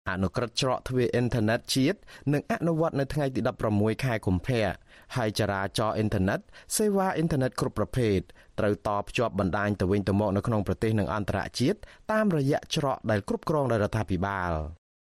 [0.09, 1.99] អនុក្រឹត្យច្រកទ្វារអ៊ីនធឺណិតជាតិ
[2.33, 3.41] នឹងអនុវត្តនៅថ្ងៃទី
[3.71, 4.67] 16ខែកុម្ភៈ
[5.15, 6.39] ហើយចរាចរណ៍អ៊ីនធឺណិត
[6.77, 8.19] សេវាអ៊ីនធឺណិតគ្រប់ប្រភេទ
[8.59, 11.77] ត្រូវតភ្ជាប់បណ្ដាញទៅវិញទៅមកនៅក្នុងប្រទេសនិងអន្តរជាតិ
[12.11, 14.53] តាមរយៈច្រកដែលគ្រប់គ្រងដោយរដ្ឋាភិបាល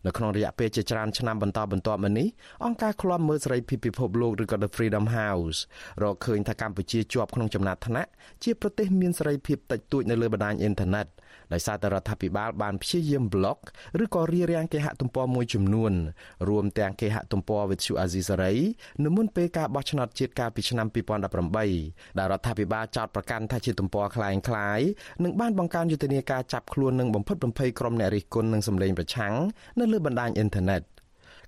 [0.06, 2.28] នៅក្នុងរយៈពេលជាច្រើនឆ្នាំបន្តបន្ទាប់មកនេះ
[2.64, 5.58] អង្គការឃ្លាំមើលសេរីភាពពិភពលោកឬក៏ The Freedom House
[6.02, 8.10] រកឃើញថាកម្ពុជាជាប់ក្នុងចំណាត់ថ្នាក់
[8.44, 11.06] ជាប្រទេសមានសេរីភាពតិចតួចនៅលើបណ្ដាញអ៊ីនធឺណិត
[11.53, 13.57] ដោយសារតែរដ្ឋាភិបាលបានព្យាយាមប្លុក
[14.03, 15.93] ឬក៏រារាំងគេហទំព័រមួយចំនួន
[16.49, 18.53] រួមទាំងគេហទំព័រវិទ្យុអាស៊ីសេរី
[19.03, 20.87] នៅមុនពេលការបោះឆ្នោតជាតិកាលពីឆ្នាំ
[21.51, 24.79] 2018ដែលរដ្ឋាភិបាលចោទប្រកាន់ថាជាទំព័រคล้ายคล้าย
[25.23, 29.33] និងបានបង្កើនយុទ្ធនាការចាប់ខ្លួននិងបំផិតបំភ័យក្រុមអ្នករិះគន់និងសម្លេងប្រឆាំង
[29.79, 30.81] នៅលើបណ្ដាញអ៊ីនធឺណិត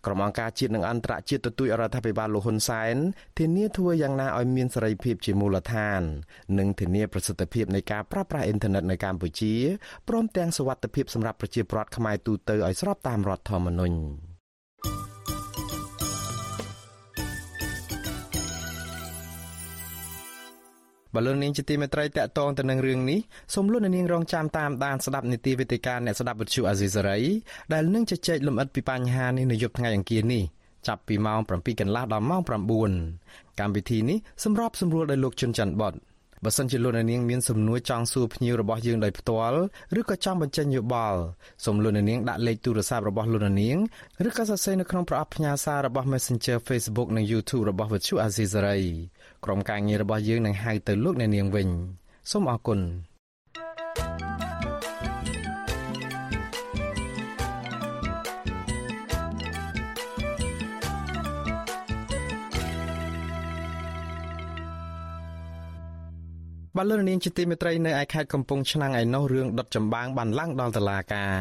[0.07, 2.97] ក្រុមអង្គការជាតិនិងអន្តរជាតិទទូចរដ្ឋាភិបាលលោកហ៊ុនសែន
[3.39, 6.01] ធានាធ្វើយ៉ាងណាឲ្យមានសេរីភាពជាមូលដ្ឋាន
[6.59, 9.55] និងធានាប្រសិទ្ធភាពនៃការប្រើប្រាស់អ៊ីនធឺណិតនៅកម្ពុជា
[10.09, 14.30] ព្រមទាំងសុវត្ថិភាពសម្រាប់ប្រជាពលរដ្ឋខ្មែរទូទៅឲ្យស្របតាមរដ្ឋធម្មនុញ្ញ
[21.15, 23.19] បលូននាងជាទីមេត្រីតកតងទៅនឹងរឿងនេះ
[23.55, 27.21] សូមលោកនាងរងចាំតាមដានស្ដាប់នីតិវិទ្យាអ្នកស្ដាប់វិទ្យុអាស៊ីសេរី
[27.73, 30.45] ដែលនឹងជជែកលម្អិតពីបញ្ហានេះនៅយប់ថ្ងៃអង្គារនេះ
[30.87, 35.95] ចាប់ពីម៉ោង7កន្លះដល់ម៉ោង9កម្មវិធីនេះសម្របសម្រួលដោយលោកជុនច័ន្ទបត
[36.45, 39.59] បើសិនជាលោកនាងមានសំណួរចង់សួរភ្ញៀវរបស់យើងដោយផ្ទាល់
[40.01, 41.21] ឬក៏ចង់បញ្ចេញយោបល់
[41.65, 43.77] សូមលោកនាងដាក់លេខទូរស័ព្ទរបស់លោកនាង
[44.29, 48.87] ឬក៏សរសេរនៅក្នុងប្រអប់ផ្ញើសាររបស់ Messenger Facebook និង YouTube របស់ Vuthu Azizari
[49.45, 51.69] ក្រុមការងាររបស់យើងនឹងហៅទៅលោកអ្នកនាងវិញ
[52.31, 52.81] សូមអរគុណ
[66.77, 71.33] បលរនាងជាទីមេត្រីនៅឯខេត្តកំពង់ឆ្នាំងឯណោះរឿងដុតចម្បាំងបានឡើងដល់តុលាការ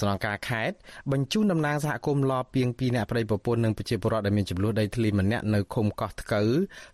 [0.00, 0.76] ស្នងការខេត្ត
[1.12, 6.48] បញ្ជូនតំណាងសហគមន៍លពីង2អ្នកប្តីប្រពន្ធនិងប្រជាពលរដ្ឋដែលមានចំនួនដីធ្លីម្នាក់នៅឃុំកោះថ្កូវ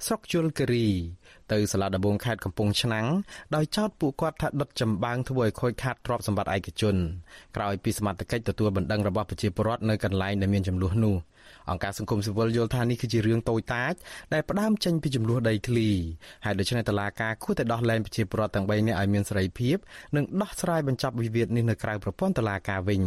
[0.06, 0.88] ស្រុកជលគិរី
[1.52, 3.06] ទៅសាលាដំបងខេត្តកំពង់ឆ្នាំង
[3.54, 6.96] ដោយចោទពួកគាត់ថាដុតចម្បាំងធ្វើឲ្យខូចខាតទ្រព្យសម្បត្តិឯកជន
[7.56, 11.16] ក្រោយពីសមត្ថកិច្ចទទួលបណ្ដឹងរបស់ប្រជាពលរដ្ឋនៅកន្លែងដែលមានចំនួននោះ
[11.70, 13.94] អង្គការសង្គមស៊ីវិលយល់ថានេះគឺជារឿងតូចតាច
[14.32, 15.88] ដែលផ្ដើមចេញពីចំនួនដីធ្លី
[16.44, 19.76] ហើយដូច្នេះតឡាការគួរតែដោះលែងប្រជាពលរដ្ឋទាំង3នាក់ឲ្យមានសេរីភាព
[20.16, 23.02] និងដោះស្រាយបញ្ចប់វិវាទនេះនៅក្រៅប្រព័ន្ធតឡាការវិញ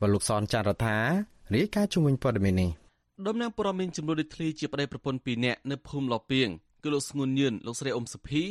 [0.00, 0.96] បលោកសនចាររថា
[1.54, 2.70] រាយការណ៍ជំវិញព័ត៌មាននេះ
[3.26, 6.48] ដំណាងព័ត៌មានចំនួនដីធ្លីជាប្តីប្រពន្ធ2នាក់នៅភូមិលពីង
[6.82, 8.42] គឺលោកស្ងួនញឿនលោកស្រីអ៊ុំសុភី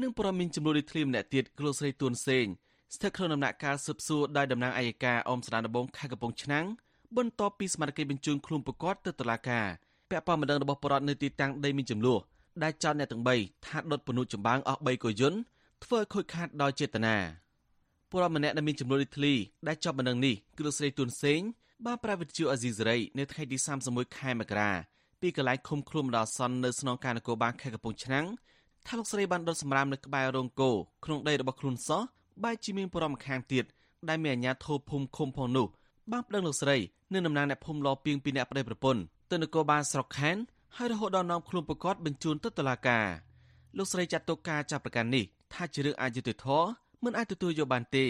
[0.00, 2.46] និងព័ត៌មានចំនួនដីធ្លីម្នាក់ទៀតគឺលោកស្រីទួនសេង
[2.94, 6.66] ស្ថិតក្នុងដំណាក់កាលស៊ើបសួរដោយតំណាងអัยការអមស្ដានដបងខេត្តកំពង់ឆ្នាំង
[7.16, 9.66] បន្ទាប់ពីសមាជិកបញ្ជូនខ្លួនប្រកាសទៅតុលាការ
[10.10, 12.18] ពាក់ព័ន្ធបណ្ដឹងរបស់បរិវត្តនៅទីតាំងដីមានចំនួន
[12.62, 15.38] ដែលចោទអ្នកទាំង3ថាដុតពនុចម្បាំងអស់3កុយន្ត
[15.84, 17.16] ធ្វើឲ្យខូចខាតដោយចេតនា
[18.10, 19.34] ពលរដ្ឋម្នាក់ដែលមានចំនួនរីធ្លី
[19.68, 21.40] ដែលជាប់បណ្ដឹងនេះគឺលោកស្រីទួនសេង
[21.86, 23.56] បានប្រាវិទ្យាអាស៊ីសេរីនៅថ្ងៃទី
[23.88, 24.70] 31ខែមករា
[25.20, 28.26] ពីកន្លែងឃុំខ្លួនម្ដងសន្ននៅស្នងការនគរបាលខេត្តកំពង់ឆ្នាំង
[28.86, 30.70] ថាលោកស្រីបានដុតសម្រាមនៅក្បែររោងគោ
[31.04, 32.02] ក្នុងដីរបស់ខ្លួនសោះ
[32.44, 33.64] បែរជាមានបរិមម្ខាងទៀត
[34.08, 35.66] ដែលមានអាជ្ញាធរភូមិឃុំផងនោះ
[36.12, 36.76] បានប្តឹងលោកស្រី
[37.12, 40.36] និងតំណាងអ្នកភូមិលពីងពីអ្នកប្តីប្រពន្ធទៅនគរបាលស្រុកខេន
[40.76, 43.06] ហើយរហូតដល់នាំខ្លួនប្រកាសបញ្ជូនទៅតុលាការ
[43.76, 46.68] លោកស្រីចាត់ទុកការចាប់ប្រកាន់នេះថាជារឿងអយុត្តិធម៌
[47.04, 48.04] មិនអាចទទួលយកបានទេ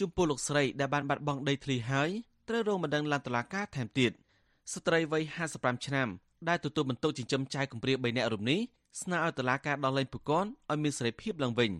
[0.00, 2.10] ចំពោះលោកស្រីដែលបានបាត់បង់ដីធ្លីហើយ
[2.48, 4.12] ត្រូវរងបណ្ដឹងឡើងតុលាការថែមទៀត
[4.72, 5.22] ស្ត្រីវ័យ
[5.54, 6.08] 55ឆ្នាំ
[6.48, 8.60] ដែលទទួលបន្ទុកចិញ្ចឹមចៅកំព្រា3នាក់រូបនេះ
[9.02, 11.70] ស្នើឲ្យតុលាការដោះលែងប្រកនឲ្យមានសេរីភាពឡើងវិញ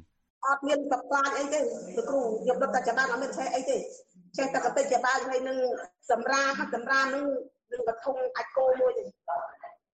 [0.46, 1.60] អត់មានបផ្លាញអីទេ
[1.96, 3.76] លោកគ្រូយកដឹកតែចដានអត់មានឆេះអីទេ
[4.38, 5.58] ចេះតែកតិចដាហើយនឹង
[6.10, 7.24] សម្រាហាត់សម្រានឹង
[7.72, 9.04] នឹងកធុងអាចគោមួយទេ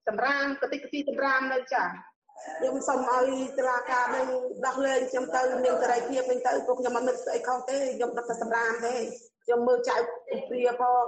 [0.08, 4.26] សម្រាកតិកទីសម្រាមនៅចាខ្ញុំសូមឲ្យតុលាការនឹង
[4.66, 8.94] ដោះលែងខ្ញុំទៅមានសេរីភាពវិញទៅពួកខ្ញុំមិននឹកស្អីខុសទេខ្ញុំដឹកតែសម្រាមទេ
[9.44, 9.96] ខ្ញុំមើលចៅ
[10.48, 11.04] ព្រាផង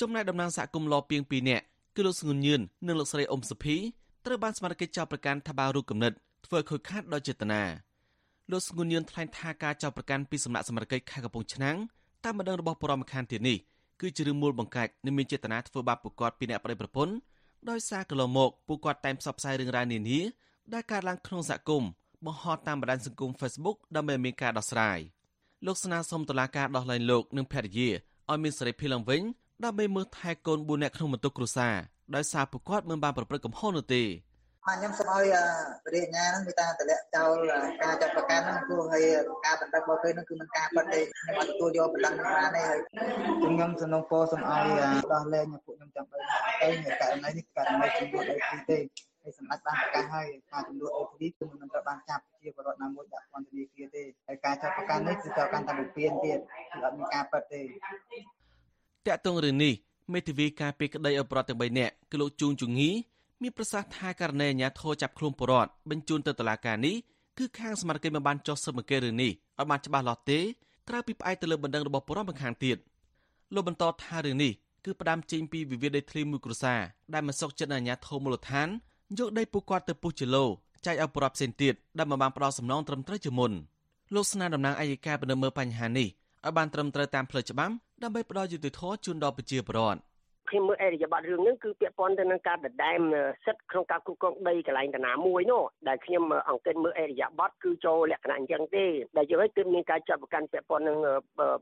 [0.00, 1.64] ចំណែកតំណាងសហគមន៍លពីង2នាក់
[1.96, 3.76] គឺលោកស្ងួនញឿននិងលោកស្រីអ៊ុំសុភី
[4.26, 6.12] ត្រូវបានសមាជិកចោទប្រកាន់ថាបារូបគំនិត
[6.46, 7.62] ធ្វើខូចខាតដោយចេតនា
[8.52, 11.76] លោកស្ងួនញឿនថ្លែងថាការចោទប្រកាន់ពីសំណាក់សមាជិកខេត្តកំពង់ឆ្នាំង
[12.24, 13.58] តាមបណ្ដឹងរបស់បរមខានទៀតនេះ
[14.00, 17.14] គឺជារឿងមូលបង្កាច់និងមានចេតនាធ្វើបាបពួកគាត់ពីអ្នកប្តីប្រពន្ធ
[17.70, 20.20] ដោយសារកន្លងមកពួកគាត់តែងផ្សព្វផ្សាយរឿងរ៉ាវនានា
[20.74, 21.90] ដែលកើតឡើងក្នុងសហគមន៍
[22.26, 24.98] បង្ហោះតាមបណ្ដាញសង្គម Facebook ដើម្បីមានការដោះស្រាយ
[25.66, 27.90] លោកស្នើសុំតុលាការដោះលែងលោកនិងភរិយា
[28.30, 29.22] ឲ្យមានសេរីភាពឡើងវិញ
[29.64, 31.74] ដើម្បីមើលថែកូន4នាក់ក្នុងបន្ទុកគ្រួសារ
[32.14, 34.02] ដោយសារពួកគាត់មិនបានប្រព្រឹត្តកំហុសនោះទេ
[34.66, 35.34] បាទខ្ញុំសូមឲ្យ
[35.84, 37.36] បរិញ្ញាហ្នឹងមានតែតម្លាក់ចោល
[37.82, 39.04] ការចាត់ប្រកាន់ហ្នឹងព្រោះហើយ
[39.44, 42.80] ការបណ្ដឹងរបស់គេហ្នឹងគឺមិនការពិតទេខ្ញុំអត់ទទួលយកបណ្ដឹងនេះបានទេហើយ
[43.42, 44.64] ខ្ញុំសំណងពោសូមឲ្យ
[45.12, 46.18] ដោះលែងពួកខ្ញុំចាំបី
[46.60, 48.78] ទៅករណីនេះករណីចំនួនអីទេ
[49.22, 56.38] ហើយសម្ដេចបានប្រកាសហើយថាចំនួនអូទីគឺមិនត្រូវបានចាប់ជាបរិវត្តណាមួយដាក់ពន្ធនាគារទេហើយការចាប់ប្រកាន់នេះគឺត្រូវកាន់តែបំពេញទៀត
[56.72, 57.64] គឺអត់មានការពិតទេត
[59.08, 59.74] កតងរឿងនេះ
[60.12, 62.90] មេធាវីការពីក្តីអបរដ្ឋទាំង3នាក់គឺលោកជួងជងី
[63.44, 66.96] មានប្រសាសន៍ថាករណីអាញាធរចាប់ខ្លួនពលរដ្ឋបញ្ជូនទៅតុលាការនេះ
[67.38, 70.40] គឺខាងសមាជិកមិនបានចុះស៊ើបអង្កេតរឿងនេះឲ្យបានច្បាស់លាស់ទេ
[70.88, 72.76] ក្រៅពីផ្អែកទៅលើបណ្ដឹងរបស់ពលរដ្ឋម្ខាងទៀត
[73.54, 74.52] លោកបន្តថារឿងនេះ
[74.84, 76.80] គឺផ្ដើមចេញពីវិវាទដីធ្លីមួយគ្រួសារ
[77.14, 78.68] ដែលមិនសុខចិត្តអាញាធរមូលដ្ឋាន
[79.18, 80.44] យកដីពួកគាត់ទៅពុះជាឡូ
[80.86, 83.52] ចែកឲ្យពលរដ្ឋផ្សេងទៀតដែលមិនបានផ្ដល់សំណងត្រឹមត្រូវជាមុន
[84.14, 86.08] លោកស្នើតំណាងអัยការពិនិត្យមើលបញ្ហានេះ
[86.44, 90.13] ឲ្យបានត្រឹមត្រូវតាមផ្លូវច្បាប់ដើម្បីផ្ដល់យុត្តិធម៌ជូនដល់ប្រជាពលរដ្ឋឃ
[90.54, 92.98] ខ្ញុំមើលអេរិយាប័ត្ររឿងហ្នឹងគឺពាក់ព័ន្ធទៅនឹងការដដែល
[93.44, 98.84] សិទ្ធិក្នុងការគ្រប់គ្រងដីកន្លែងតាណាមួយនោះដែលខ្ញុំអង្កេតមើលអេរិយាប័ត្រគឺចូលលក្ខណៈអញ្ចឹងទេ
[99.16, 100.98] ដែលយើងឲ្យទើបមានការចាប់ប្រកាន់ពាក់ព័ន្ធនឹង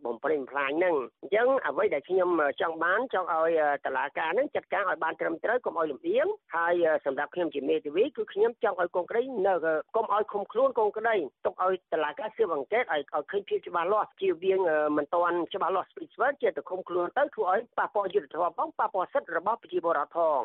[0.04, 2.28] បំព្រៃបំផ្លាញហ្នឹងអញ្ចឹងអ្វីដែលខ្ញុំ
[2.60, 3.50] ចង់បានចង់ឲ្យ
[3.86, 6.26] តឡាការហ្នឹងចាត់ការឲ្យបានត្រឹមត្រូវកុំឲ្យលំអៀង
[6.56, 6.74] ហើយ
[7.06, 9.54] សម្រាប់ខ្ញុំជាមេធាវីគឺខ្ញុំចង់ឲ្យកូនក្តីនៅ
[9.96, 11.14] កុំឲ្យឃុំខ្លួនកូនក្តី
[11.46, 14.60] ទុកឲ្យតឡាការស៊ើបអង្កេតឲ្យឲ្យឃើញភាពច្បាស់លាស់ជាវាង
[14.96, 20.40] មិនទាន់ច្បាស់លាស់ស្ពីស្វិតជាទៅឃុំខ្លួនទៅធ្វើឲ្យប៉ះពាល់យុត្តិធម៌ផងប៉ះពាល់សិទ្ធិរបស់ប្រជាពលរដ្ឋផង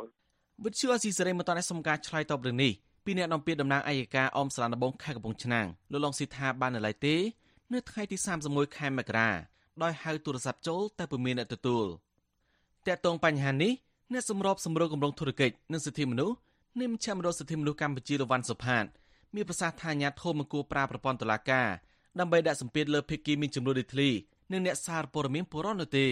[0.63, 2.71] វិទ្យុអស៊ីសេរីមិនទាន់សំការឆ្លើយតបរឿងនេះ
[3.05, 7.15] ពីអ្នកនាំពាក្យតំណាងអัยការអមស្រានដំបងខេត្តកំពង់ឆ្នាំងលោកឡុងស៊ីថាបាននៅឡើយទេ
[7.73, 8.17] នៅថ្ងៃទី
[8.47, 9.29] 31ខែមករា
[9.83, 11.85] ដោយហៅទូរស័ព្ទចូលតែពុំមានអ្នកទទួល
[12.87, 13.73] តាក់ទងបញ្ហានេះ
[14.13, 16.35] អ្នកសម្របសម្រួលគម្រោងធុរកិច្ចនិងសិទ្ធិមនុស្ស
[16.79, 18.85] នៃមជ្ឈមណ្ឌលសិទ្ធិមនុស្សកម្ពុជាលវ៉ាន់សុផាត
[19.35, 21.69] មានប្រសាសន៍ថាអាញាធមមិនគួរប្រើប្រព័ន្ធតុលាការ
[22.19, 24.09] ដើម្បីដាក់សម្ពាធលើភាគីមានចំនួនដីធ្លី
[24.51, 26.07] និងអ្នកសារព័ត៌មានបុរដ្ឋនោះទេ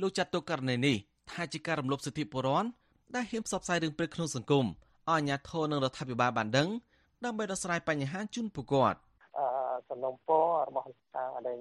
[0.00, 0.96] លោកចាត់ទុកករណីនេះ
[1.30, 2.68] ថាជាការរំលោភសិទ្ធិបុរដ្ឋ
[3.14, 4.72] ដែលហ៊ានផ្សព្វផ្សាយរឿងព្រឹកក្នុងសង្គមឲ្យ
[5.08, 6.68] អាជ្ញាធរនិងរដ្ឋាភិបាលបានដឹង
[7.24, 8.98] ដើម្បីដោះស្រាយបញ្ហាជូនពលរដ្ឋ
[9.92, 11.58] សំណុំពររបស់ខាងអដែង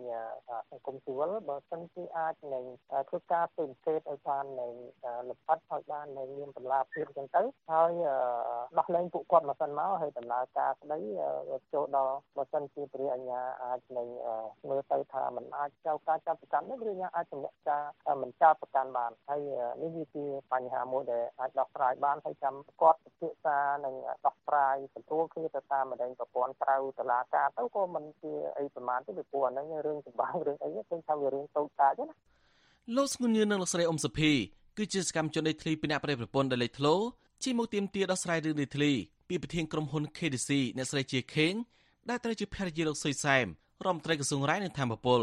[0.72, 2.66] សង្គមស៊ីវិលបើសិនជាអាចនឹង
[3.10, 4.72] ធ្វើការពិសេសឲ្យបាននឹង
[5.30, 7.92] លពិតឲ្យបាននឹងមានតម្លាភាពអញ្ចឹងទៅហើយ
[8.80, 11.00] ដោះលែងពួកគាត់មកសិនមកហើយដំណើរការស្ដី
[11.74, 14.08] ចូលដល់បើសិនជាព្រះអញ្ញាអាចនឹង
[14.70, 19.42] មើលទៅថាมันអាចចៅការចាប់ប្រកាន់នេះឬអាចសម្រាប់ការមិនចោតប្រកាន់បានហើយ
[19.82, 32.16] នេះវាជាបញ្ហាមួយដែលអាចដោះស្រាយបានហើយចាំគាត់ពិភាក្សានិងដោះស្រាយទទួលគ្នាទៅតាមអដែងប្រព័ន្ធក្រៅតុលាការទៅក៏មិនជាអីប្រមាណទេពីព្រោះអាហ្នឹងរឿងចម្បាំងរឿងអីឃើញថាវារឿងតូចតាចណា
[32.96, 34.32] លោកស្ងួនញឿននិងលោកស្រីអ៊ុំសុភី
[34.78, 36.96] គឺជាសកម្មជនដីធ្លីពីអ្នកប្រេប្រពន្ធដែលលេចធ្លោ
[37.44, 38.92] ជាមកទៀមទាដោះស្រាយរឿងដីធ្លី
[39.30, 41.54] ពីប្រធានក្រុមហ៊ុន KDC អ្នកស្រីជាខេង
[42.10, 43.46] ដែលត្រូវជាភរិយាលោកសុយសែម
[43.86, 45.22] រដ្ឋមន្ត្រីក្រសួងរាយនឹងធម្មពល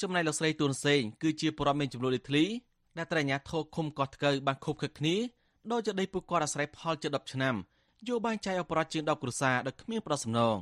[0.00, 2.44] ចំណែកលោកស្រីទួនសេងគឺជាបរិមាណចំនួនដីធ្លី
[2.98, 5.16] ដែលត្រូវអាជ្ញាធរឃុំកោះថ្កូវបានខុបខិតគ្នា
[5.72, 7.54] ដោយចដីពួកគាត់អាស្រ័យផលជិត10ឆ្នាំ
[8.08, 10.56] យកបាញ់ចែកអបរដ្ឋជាង10គ្រួសារដោយគ្មានប្រសំណង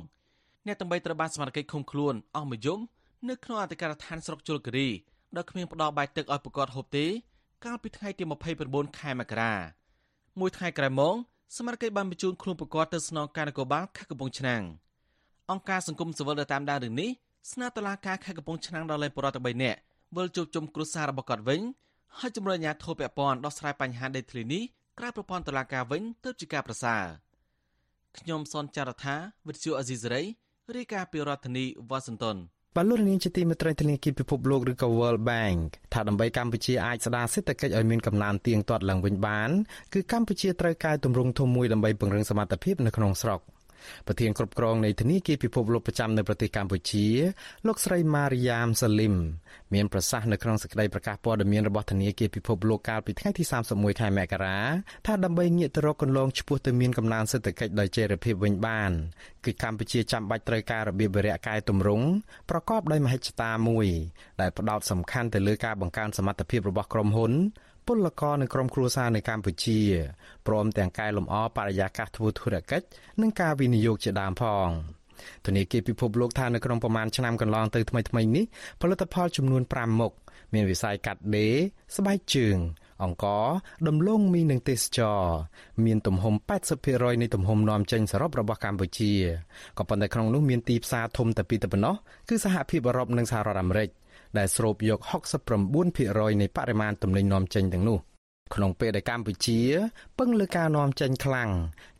[0.65, 2.83] អ្នកទាំងបីត្រូវបានសមត្ថកិច្ចឃុំខ្លួនអស់មួយយប់
[3.29, 4.87] នៅក្នុងអធិការដ្ឋានស្រុកជលគិរី
[5.35, 7.05] ដោយគ្មានផ្ដល់បាយទឹកឲ្យប្រកបហូបទេ
[7.65, 8.23] កាលពីថ្ងៃទី
[8.61, 9.53] 29ខែមករា
[10.39, 11.15] មួយថ្ងៃក្រោយមក
[11.57, 14.63] សមត្ថកិច្ចបានបញ្ជូនខ្លួនប្រកបទៅស្នងការនគរបាលខេត្តកំពង់ឆ្នាំង
[15.51, 17.09] អង្គការសង្គមស៊ីវិលដែលតាមដានរឿងនេះ
[17.51, 19.79] ស្នើតុលាការខេត្តកំពង់ឆ្នាំងដល់លេខបរិបទ3នាក់
[20.15, 21.61] វិលជួបជុំគ្រួសាររបស់គាត់វិញ
[22.17, 24.63] ហើយជំរុញអាជ្ញាធរពាក់ព័ន្ធដោះស្រាយបញ្ហាដីធ្លីនេះ
[24.99, 27.03] ក្រៅប្រព័ន្ធតុលាការវិញទើបជាការប្រសើរ
[28.17, 29.15] ខ្ញុំសនចាររថា
[29.47, 30.21] វិទ្យុអេស៊ីសរ៉ៃ
[30.77, 32.37] រាយការណ៍ពីរដ្ឋធានីវ៉ាស៊ីនតោន
[32.75, 35.59] បលរនាងជាទីមេត្រីធនាគារពិភពលោកឬក៏ World Bank
[35.93, 39.49] ថាដើម្បីកម្ពុជាអាចស្ដារសេដ្ឋកិច្ចឲ្យមានកំណើនទៀងទាត់ឡើងវិញបាន
[39.93, 43.39] គឺកម្ពុជាត្រូវកែតម្រង់ធំមួយដើម្បីពង្រឹងសមត្ថភាពនៅក្នុងស្រុក។
[44.07, 47.07] ប្រធានគ្រប់គ្រងនៃធនាគារពិភពលោកប្រចាំនៅប្រទេសកម្ពុជា
[47.67, 49.15] លោកស្រីម៉ារីយ៉ាមសាលីម
[49.73, 54.57] មានប្រសាសន៍នៅក្នុងសេចក្តីប្រកាសព័ត៌មានរបស់ធនាគារពិភពលោកកាលពីថ្ងៃទី31ខែមករា
[55.05, 58.91] ថាដើម្បីងាកទៅរកកន្លងឆ្ពោះទៅមានកំណើនសេដ្ឋកិច្ចដោយចីរភាពវិញបាន
[59.45, 62.07] គឺកម្ពុជាចាំបាច់ត្រូវការរបៀបវិរៈកែតម្រង់
[62.49, 63.87] ប្រកបដោយមហិច្ឆតាមួយ
[64.41, 67.33] ដែលផ្ដោតសំខាន់ទៅលើការបង្កើនសមត្ថភាពរបស់ក្រុមហ៊ុន
[67.89, 69.79] ពលករនៅក្រុមគ្រួសារនៅកម្ពុជា
[70.47, 72.85] ព្រមទាំងកែលម្អបរិយាកាសធ្វើធុរកិច្ច
[73.21, 74.69] និងការវិនិយោគជាដើមផង
[75.45, 78.45] ធនាគារពិភពលោកថានៅក្នុងប្រមាណឆ្នាំកន្លងទៅថ្មីៗនេះ
[78.81, 80.13] ផលិតផលចំនួន5មុខ
[80.53, 81.55] មានវិស័យកាត់ដេរ
[81.95, 82.57] ស្បែកជើង
[83.03, 83.25] អង្គ
[83.87, 85.21] ដំឡូងមីនិងទេសចរ
[85.85, 86.35] មានទំហំ
[86.79, 89.13] 80%នៃទំហំនាំចេញសរុបរបស់កម្ពុជា
[89.77, 91.95] ក៏ប៉ុន្តែក្នុងនោះមានទីផ្សារធំតែពីរតែប៉ុណ្ណោះ
[92.29, 93.89] គឺសហភាពអឺរ៉ុបនិងសហរដ្ឋអាមេរិក
[94.37, 94.99] ដែលស្រូបយក
[95.69, 97.99] 69%នៃបរិមាណទំនិញនាំចេញទាំងនោះ
[98.55, 99.59] ក្នុងពេលដែលកម្ពុជា
[100.19, 101.49] ពឹងលើការនាំចេញខ្លាំង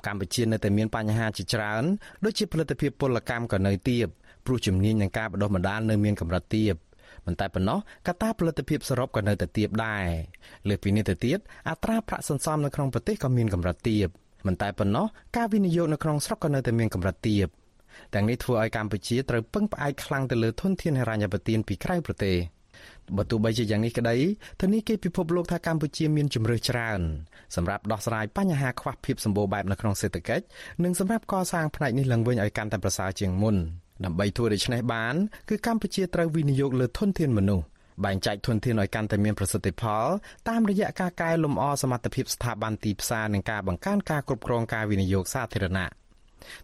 [0.05, 1.83] កម្ពុជានៅតែមានបញ្ហាជាច្រើន
[2.23, 4.07] ដូចជាផលិតភាពពលកម្មក៏នៅទាប
[4.45, 6.73] ព្រោះជំនាញនឹងការបណ្ដុះបណ្ដាលនៅមានកម្រិតទាប
[7.25, 10.05] មិនតែប៉ុណ្ណោះកត្តាផលិតភាពសរុបក៏នៅតែទាបដែរ
[10.69, 14.07] លើពីនេះទៅទៀតអត្រាប្រាក់សន្សំនៅក្នុងប្រទេសក៏មានកម្រិតទាប
[14.47, 15.05] មិនតែប៉ុណ្ណោះ
[15.37, 17.47] ការវិនិយោគនៅក្នុងស្រុកក៏នៅតែមានកម្រិតទាប
[18.13, 22.37] ទាំងនេះធ្វើឲ្យកម្ពុជាត្រូវពឹងផ្អែកខ្លាំងទៅលើធនធានហិរញ្ញប្បទានពីក្រៅប្រទេស
[23.17, 24.17] បើទោះបីជាយ៉ាងនេះក្តី
[24.61, 27.01] ធនាគារពិភពលោកថាកម្ពុជាមានជំរើសច្រើន
[27.55, 30.43] សម្រាប់ដោះស្រាយបញ្ហាខ្វះភាពសម្បូរបែបនៅក្នុងសេដ្ឋកិច្ច
[30.83, 33.55] និងសម្រាប់កសាងផ្នែកនេះឡើងវិញឲ្យកាន់តែប្រសើរជាងមុន
[34.05, 35.15] ដើម្បីធ្វើដូច្នេះបាន
[35.49, 37.65] គឺកម្ពុជាត្រូវវិនិយោគលើធនធានមនុស្ស
[38.05, 40.05] បែងចែកធនធានឲ្យកាន់តែមានប្រសិទ្ធផល
[40.49, 45.98] តាមរយៈការកែលម្អសមត្ថភាពស្ថាប័នទីផ្សារនិងការបង្កើនការគ្រប់គ្រងការវិនិយោគសាធារណៈ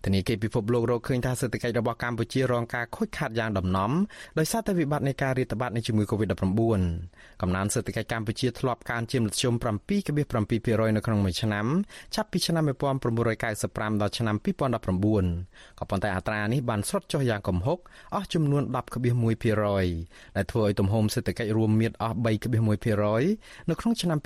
[0.05, 3.91] ធនាគារពិភពលោករកឃើញថាសេដ្ឋកិច្ចរបស់កម្ពុជារងការខូចខាតយ៉ាងដំណំ
[4.39, 6.35] ដោយសារតែវិបត្តិនៃការរាតត្បាតនៃជំងឺ Covid-19
[7.41, 11.65] កំណើនសេដ្ឋកិច្ចកម្ពុជាធ្លាប់កើនជាមធ្យម7.7%នៅក្នុងមួយឆ្នាំ
[12.15, 17.77] ចាប់ពីឆ្នាំ1995ដល់ឆ្នាំ2019ក៏ប៉ុន្តែអត្រានេះបានស្រុតចុះយ៉ាងគំហុក
[18.15, 24.19] អស់ចំនួន10.1%ដែលធ្វើឲ្យទំហំសេដ្ឋកិច្ចរួមមានអស់3.1%នៅក្នុងឆ្នាំ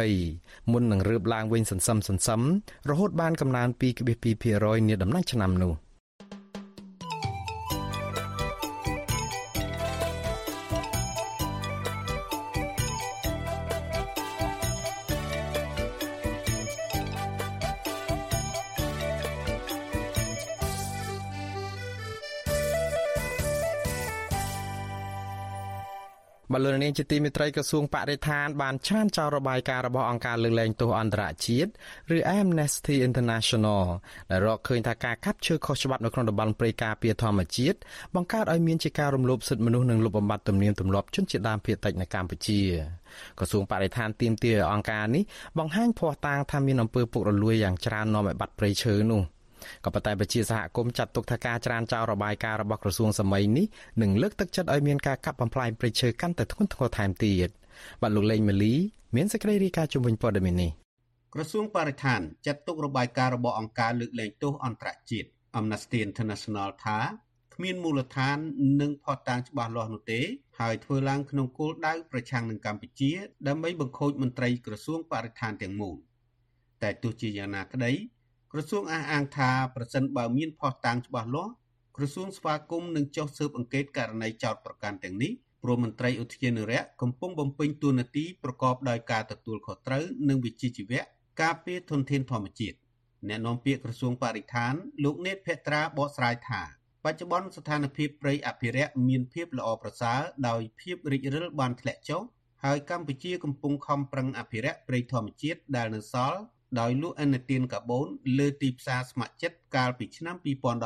[0.00, 2.40] 2020មុននឹងរើបឡើងវិញសន្សឹមសន្សឹម
[2.90, 5.72] រហូតបានកំណើន2.2%នាដំណាច់ឆ្នាំនោះ។
[26.54, 31.70] បលរនាងជាទីមេត្រីក្រសួងបរិស្ថានបានច្រានចោលរបាយការណ៍របស់អង្គការលើកលែងទោសអន្តរជាតិ
[32.16, 33.84] ឬ Amnesty International
[34.30, 37.78] ដែលរកឃើញថាការកាប់ឈើខុសច្បាប់នៅក្នុងតំបន់ព្រៃការពារធម្មជាតិ
[38.14, 42.60] បង្កើតឲ្យមានជាការរំលោភសិទ្ធិមនុស្សនិងលុបបំបាត់ទំនៀមទម្លាប់ជនជាតិដើមភាគតិចនៅកម្ពុជា
[43.38, 45.22] ក្រសួងបរិស្ថានទាមទារឲ្យអង្គការនេះ
[45.58, 49.22] បង្ហាញភ័ស្តុតាងថាមានអំពើពុករលួយយ៉ាងច្រើននាំឲ្យបាត់ព្រៃឈើនោះ។
[49.84, 53.66] ក៏ប៉ុន្តែប្រជាសហគមន៍ចាត់ទុកថាការច្រានចោលរបាយការណ៍របស់ក្រសួងសម័យនេះ
[54.02, 57.48] នឹងលើកទឹកចិត្តឲ្យមានការកាប់បំផ្លាញព្រៃឈើកាន់តែធ្ងន់ធ្ងរថែមទៀត
[58.02, 58.74] បាទលោកលេងម៉ាលី
[59.16, 60.70] មានសេចក្តីរាយការណ៍ជំវិញព័ត៌មាននេះ
[61.34, 66.98] ក្រសួងបរិស្ថានចាត់ទុករបាយការណ៍របស់អង្គការលើកលែងទោសអន្តរជាតិ Amnesty International ថា
[67.54, 68.38] គ្មានមូលដ្ឋាន
[68.80, 70.20] និងផុសតាងច្បាស់លាស់នោះទេ
[70.60, 73.10] ហើយធ្វើឡើងក្នុងគោលដៅប្រឆាំងនឹងកម្ពុជា
[73.48, 75.96] ដើម្បីបង្ខូចមន្ត្រីក្រសួងបរិស្ថានទាំងមូល
[76.82, 77.92] តែទោះជាយ៉ាងណាក្តី
[78.52, 81.52] ក្រសួងអះអាងថាប្រសិនបើមានភស្តុតាងច្បាស់លាស់
[81.96, 85.32] ក្រសួងស្វាគមន៍នឹងចុះស៊ើបអង្កេតករណីចោតប្រកាន់ទាំងនេះ
[85.64, 91.00] ព្រមមន្ត្រីឧទ្យានុរក្សកំពុងបំពេញតួនាទីប្រកបដោយការទទួលខុសត្រូវនិងវិជ្ជាជីវៈ
[91.42, 92.76] ការពារធនធានធម្មជាតិ
[93.28, 94.74] អ្នកនាំពាក្យក្រសួងបរិស្ថាន
[95.04, 96.62] លោកនេតភក្ត្រាបកស្រាយថា
[97.04, 102.22] បច្ចុប្បន្នស្ថានភាពព្រៃអភិរក្សមានភាពល្អប្រសើរដោយភាពរិចរិលបានធ្លាក់ចុះ
[102.64, 106.40] ហើយកម្ពុជាកំពុងខំប្រឹងអភិរក្សព្រៃធម្មជាតិដែលនៅសល់
[106.78, 108.06] ដោយលក់ឥណទានកាបូន
[108.38, 110.36] លើទីផ្សារស្ម័គ្រចិត្តកាលពីឆ្នាំ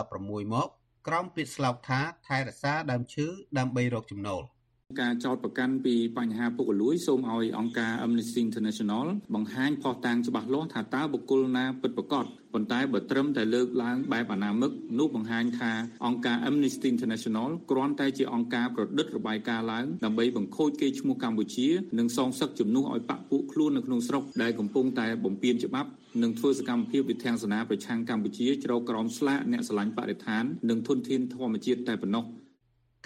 [0.00, 0.68] 2016មក
[1.06, 3.26] ក្រោមពាក្យស្លោកថាថែរក្សាដើមឈើ
[3.58, 4.42] ដើម្បីរកចំណូល
[5.00, 15.72] ការចោតប្រកាន់ពីបញ្ហាពុករលួយសូមឲ្យអង្គការ Amnesty International បង្ហាញផុសតាងច្បាស់លាស់ថាតើបុគ្គលណាពិតប្រាកដប៉ុន្តែបើត្រឹមតែលើកឡើងបែបអនាមិកនោះបង្ហាញថា
[16.06, 21.68] អង្គការ Amnesty International គ្រាន់តែជាអង្គការប្រឌិតរបាយការណ៍ឡើងដើម្បីបង្ខូចកេរ្តិ៍ឈ្មោះកម្ពុជា
[21.98, 25.88] និងសងសឹកជំនួសឲ្យបកពួកខ្លួននៅក្នុងស្រុកដែលកំពុងតែបំពានច្បាប់
[26.22, 32.24] និងធ្វើសកម្មភាពវិធានសនាប្រឆាំងកម្ពុជាជ្រកក្រោមស្លាកអ្នកស្រឡាញ់បរិស្ថាននិងធនធានធម្មជាតិតែប៉ុណ្ណោះ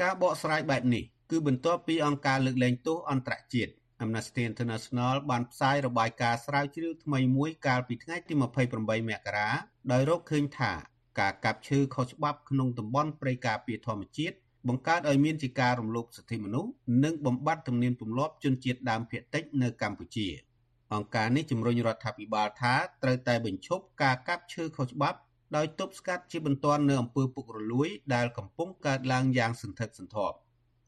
[0.03, 3.72] ការបកស្រាយបែបនេះ គឺបន្ទាប់ពីអង្គការលើកលែងទោសអន្តរជាតិ
[4.05, 9.49] Amnesty International បានផ្សាយរបាយការណ៍ស្រាវជ្រាវថ្មីមួយកាលពីថ្ងៃទី28មករា
[9.93, 10.72] ដោយរកឃើញថា
[11.20, 14.37] ការកាប់ឈើខុសច្បាប់ក្នុងតំបន់ព្រៃការពារធម្មជាតិ
[14.68, 16.70] បង្កើតឲ្យមានជាការរំលោភសិទ្ធិមនុស្ស
[17.05, 20.29] និងបំបត្តិទំនៀមទម្លាប់ជនជាតិដើមភាគតិចនៅកម្ពុជា
[20.95, 25.18] អង្គការនេះជំរុញរដ្ឋាភិបាលថាត្រូវតែបញ្ឈប់ការកាប់ឈើខុសច្បាប់
[25.57, 30.37] ដោយទប់ស្កាត់ជាបន្ទាន់នៅអំពើពុករលួយដែលកំពុងកើតឡើងយ៉ាងសន្ធឹកសន្ធាប់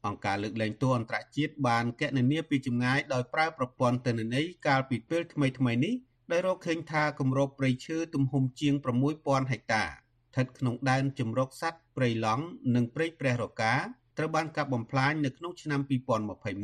[0.05, 5.93] អង្គការលើកលែងទោសអន្តរជាតិបានគណនាពីចម្ងាយដោយប្រើប្រព័ន្ធទិន្នន័យកាលពីពេលថ្មីៗនេះ
[6.31, 8.73] ដោយរកឃើញថាគម្របព្រៃឈើទំហំជាង
[9.13, 12.45] 6000ហិកតាស្ថិតក្នុងដែនជម្រកសត្វព្រៃឡង់
[12.75, 13.73] និងព្រៃព្រះរកា
[14.17, 15.79] ត្រូវបានកាប់បំផ្លាញនៅក្នុងឆ្នាំ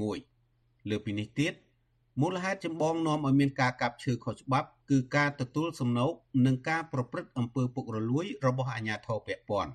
[0.04, 1.54] 2021លើពីនេះទៀត
[2.22, 6.12] មូលហេតុចម្បងនាំឲ្យមានការកាប់ឈើខុសច្បាប់គឺការទទួលសំណូក
[6.46, 9.72] និងការប្រព្រឹត្តអំពើពុករលួយរបស់អាជ្ញាធរពាក់ព័ន្ធ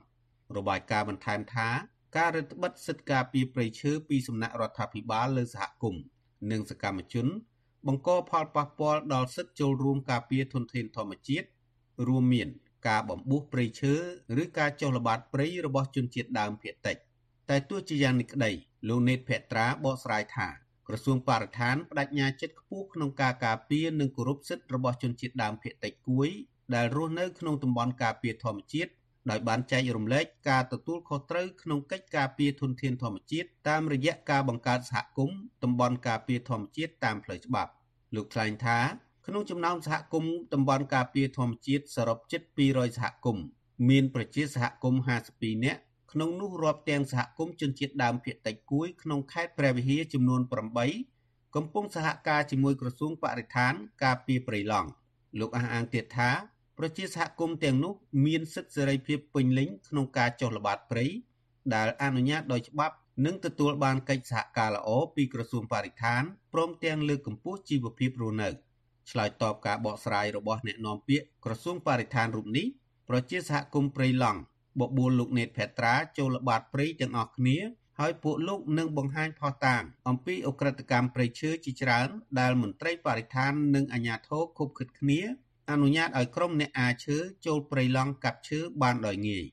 [0.57, 1.69] របាយការណ៍បន្ថែមថា
[2.17, 6.03] ការរឹតបន្តឹងសិទ្ធិការពារព្រៃឈើពីសំណាក់រដ្ឋាភិបាលលើសហគមន៍
[6.51, 7.27] និងសកម្មជន
[7.87, 11.47] បង្កផលប៉ះពាល់ដល់សិទ្ធិចូលរួមការពារធនធានធម្មជាតិ
[12.09, 12.49] រួមមាន
[12.89, 13.95] ការបំពុះព្រៃឈើ
[14.43, 16.97] ឬការចុះល្បាតព្រៃរបស់ជនជាតិដើមភាគតិច
[17.51, 18.51] តែទោះជាយ៉ាងនេះក្តី
[18.89, 20.49] លោកនេតភក្ត្រាបកស្រាយថា
[20.89, 26.29] ក្រសួងបរិស្ថានបដិញ្ញាចិត្តខ្ពស់ក្នុងការការពារនិងគោរពសិទ្ធិរបស់ជនជាតិដើមភាគតិចគួយ
[26.75, 28.91] ដែលរស់នៅក្នុងតំបន់ការពារធម្មជាតិ
[29.31, 37.71] ដោយបានចែករំលែកការទទួលខុសត្រូវក្នុងកិច្ចការពារធនធានធម្មជាតិតាមរយៈការបង្កើតសហគមន៍តំបន់ការពារធម្មជាតិតាមផ្លូវច្បាប់
[38.15, 38.79] លោកថ្លែងថា
[39.27, 43.45] ក្នុងចំណោមសហគមន៍តំបន់ការពារធម្មជាតិសរុបជិត200សហគមន៍
[43.89, 45.01] មានប្រជាសហគមន៍
[45.33, 45.81] 52នាក់
[46.13, 50.41] ក្នុងនោះរាប់ទាំងសហគមន៍ជនជាតិដើមភាគតិចគួយក្នុងខេត្តព្រះវិហារចំនួន
[50.99, 53.73] 8កំពុងសហការជាមួយក្រសួងបរិស្ថាន
[54.05, 54.89] ការពារព្រៃឡង់
[55.41, 56.31] លោកអះអាងទៀតថា
[56.79, 57.95] ប្រជាសហគមន៍ទាំងនោះ
[58.27, 61.07] មានសិទ្ធិសេរីភាពពេញលេញក្នុងការចុះល្បាតព្រៃ
[61.75, 62.95] ដែលអនុញ្ញាតដោយច្បាប់
[63.27, 68.49] និងទទួលបានកិច្ចសហការល្អពីក្រសួងបរិស្ថានព្រមទាំងលើកកម្ពស់ជីវភាពរស់នៅ
[69.11, 72.67] ឆ្លើយតបការបកស្រាយរបស់អ្នកនាំពាក្យក្រសួងបរិស្ថានរូបនេះ
[73.09, 74.41] ប្រជាសហគមន៍ព្រៃឡង់
[74.81, 77.59] បបួលលោកណេតផេត្រាចូលល្បាតព្រៃទាំងអស់គ្នា
[77.99, 82.09] ហើយពួកលោកនឹងបង្ហាញផុសតាងអំពីអ ுக ្រិតកម្មព្រៃឈើជាច្រើន
[82.41, 85.21] ដែលមន្ត្រីបរិស្ថាននិងអាជ្ញាធរគប់ខិតគ្នា
[85.71, 89.45] អនុញ្ញាតឲ្យក្រុមអ្នកអាឈើចូលព្រៃឡង់កាប់ឈើបានដោយងាយ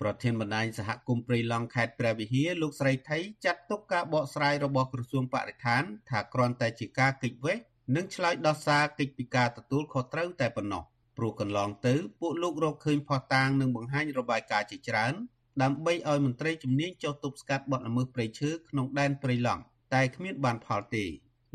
[0.00, 7.56] ប្រធានបណ្ដាញសហគមន៍ព្រៃឡង់ខេត្តព្រះវិហារលោកស្រីថៃចាត់ទុកការបកស្រាយរបស់ក្រសួងបរិស្ថាន ថាគ្រាន់តែជាការកិច្ចវេះ
[7.96, 10.82] និងឆ្លើយដោះសារកិច្ចពីការទទួលខុសត្រូវតែប៉ុណ្ណោះ
[11.16, 15.14] ព្រោះកន្លងទៅពួកលោករកឃើញផុសតាងនិងបង្ហាញរបាយការណ៍ជាច្រើន
[15.62, 19.62] ដើម្បីឲ្យមន្ត្រីជំនាញចុះទប់ស្កាត់បទល្មើសព្រៃឈើក្នុងដែនព្រៃឡង់
[19.94, 21.04] តែគ្មានបានផលទេ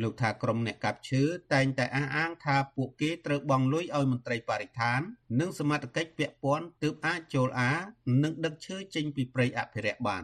[0.01, 1.23] លោកថាក្រុមអ្នកកាប់ឈើ
[1.53, 4.99] តែងតែអះអាងថាពួកគេត្រូវបង់លុយឲ្យមន្ត្រីបរិស្ថាន
[5.39, 7.73] និងសមត្ថកិច្ចពាក់ព័ន្ធទើបអាចចូលអា
[8.23, 10.23] និងដឹកឈើចេញពីព្រៃអភិរក្សបាន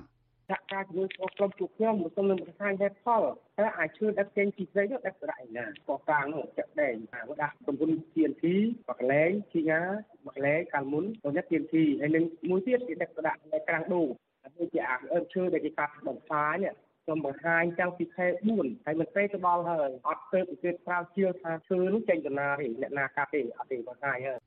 [0.50, 1.08] សហការជាមួយ
[1.38, 3.24] ក្រុមជួបខ្ញុំមកទៅនឹងប្រធានហេតុផល
[3.60, 8.46] តែអាចជួយដឹកចេញពីព្រៃនោះដឹកទៅឯណាកកកាងនោះចាក់ដែងអាដាក់ប្រពន្ធ TNT
[8.90, 9.82] បកលែងជីងា
[10.28, 14.08] បកលែងកាលមុនទៅនេះ TNT ហើយនឹងមួយទៀតគេដឹកទៅដាក់នៅក្រាំងដូង
[14.58, 16.58] ដូចជាអាអឺឈើដែលគេកាត់បំផ្លាញ
[17.04, 18.26] ខ្ញុំបង្ហាញតាំងពីខែ
[18.58, 24.40] 4ហើយមិនទេទៅដល់ហើយអត់ទៅប្រទេសក្រៅជឿថាឈើនោះចេញដំណើរទេអ្នកណាកាប់ទេអត់ទេបង្ហាញហើយ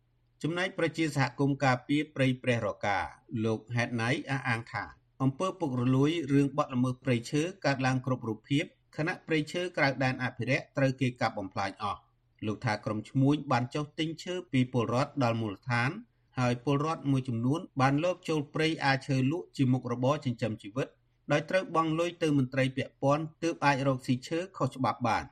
[0.42, 2.98] ចំណែកប្រជាសហគមន៍ការពីព្រៃព្រះរកា
[3.44, 4.84] លោកហេតណៃអះអាងថា
[5.22, 8.64] អំពើពុករលួយរឿងបាត់ល្មើសព្រៃឈើកើតឡើងគ្រប់រូបភាព
[8.96, 12.00] ខណៈព្រៃឈើក្រៅដែនអភិរក្សត្រូវគេកាប់បំផ្លាញអស់
[12.46, 15.90] លោកថាក្រុមឈ្មួញបានចុះទិញឈើពីពលរដ្ឋដល់មូលដ្ឋាន
[16.38, 20.88] ហើយពលរដ្ឋមួយចំនួនបានលបចូលព្រៃអាឈើលក់ជាមុខរបរចិញ្ចឹមជីវិត
[21.32, 25.24] ដោយត្រូវបង់លុយទៅមន្ត្រីពាក់ព័ន្ធទើបអាចរកស៊ីឈើខុសច្បាប់បាន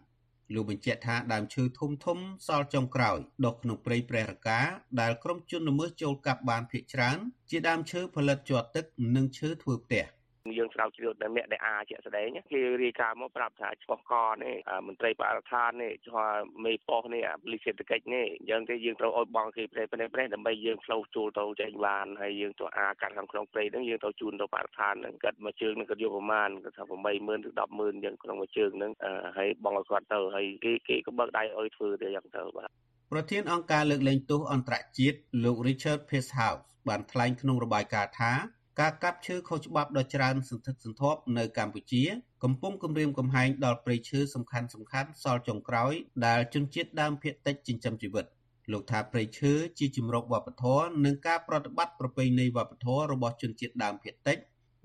[0.55, 4.61] លោកបញ្ជាក់ថាដើមឈើធំធំសល់ចុងក្រោយដុះក្នុងព្រៃព្រះរកា
[5.01, 7.19] ដែលក្រុមជនល្មើសចូលកាប់បានភ ieck ច្រើន
[7.51, 8.85] ជាដើមឈើផលិតជាប់ទឹក
[9.17, 10.05] និងឈើធ្វើផ្ទះ
[10.47, 14.13] យើងស្រាវជ្រាវតែអ្នកដែលអាជាក់ស្ដែងគេរាយការណ៍មកប្រាប់ថាឆ្ពោះក
[14.45, 16.29] នេះមន្ត្រីបរិស្ថាននេះឆ្លោះ
[16.65, 28.93] មេប៉ុស្តិ៍នេះប៉ូលីសសេដ្ឋកិច្ចនេះអញ្ចឹងទេយើងត្រូវឲ្យបងគេប្រេប្រេប្រេដើម្បីយើងផ្លោចូលទៅចេញបានហើយយើងទៅអាកាត់ខាងក្នុងព្រៃហ្នឹងយើងទៅជូនទៅបរិស្ថានហ្នឹងគាត់មួយជើងហ្នឹងគាត់យកប្រមាណគាត់ថា80000ឬ100,000អញ្ចឹងក្នុងមួយជើងហ្នឹង
[29.37, 32.71] ហើយបងឲ្យគាត់ទៅហើយគេគេក៏បើកដៃឲ្យធ្វើទៅយ៉ាងទៅបាទ
[33.13, 38.33] ប្រធានអង្គការលើកលែងទោសអន្តរជាតិលោក Richard Peacehouse បានថ្លែងក្នុងរបាយការណ៍ថា
[38.81, 42.03] ការកាប់ឈើខុសច្បាប់ដ៏ច្រើនសន្ធឹកសន្ធាប់នៅកម្ពុជា
[42.45, 45.93] កំពុងគំរាមកំហែងដល់ព្រៃឈើសំខាន់សំខាន់សល់ចុងក្រោយ
[46.27, 48.27] ដែលជនជាតិដើមភាគតិចចិញ្ចឹមជីវិត
[48.73, 54.39] លោកថាព្រៃឈើជាជំរកវប្បធម៌និងការប្រតិបត្តិប្រពៃណីវប្បធម៌របស់ជនជាតិដើមភាគតិច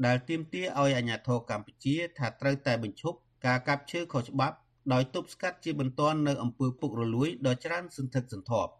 [0.05, 4.55] ដែលទាមទារឲ្យអាជ្ញាធរកម្ពុជាថាត្រូវតែបញ្ឈប់ការកាប់ឈើខុសច្បាប់
[4.93, 8.71] ដោយទប់ស្កាត់ជាបន្ទាន់នៅអំពើពុករលួយដ៏ច្រើនសន្ធឹកសន្ធាប់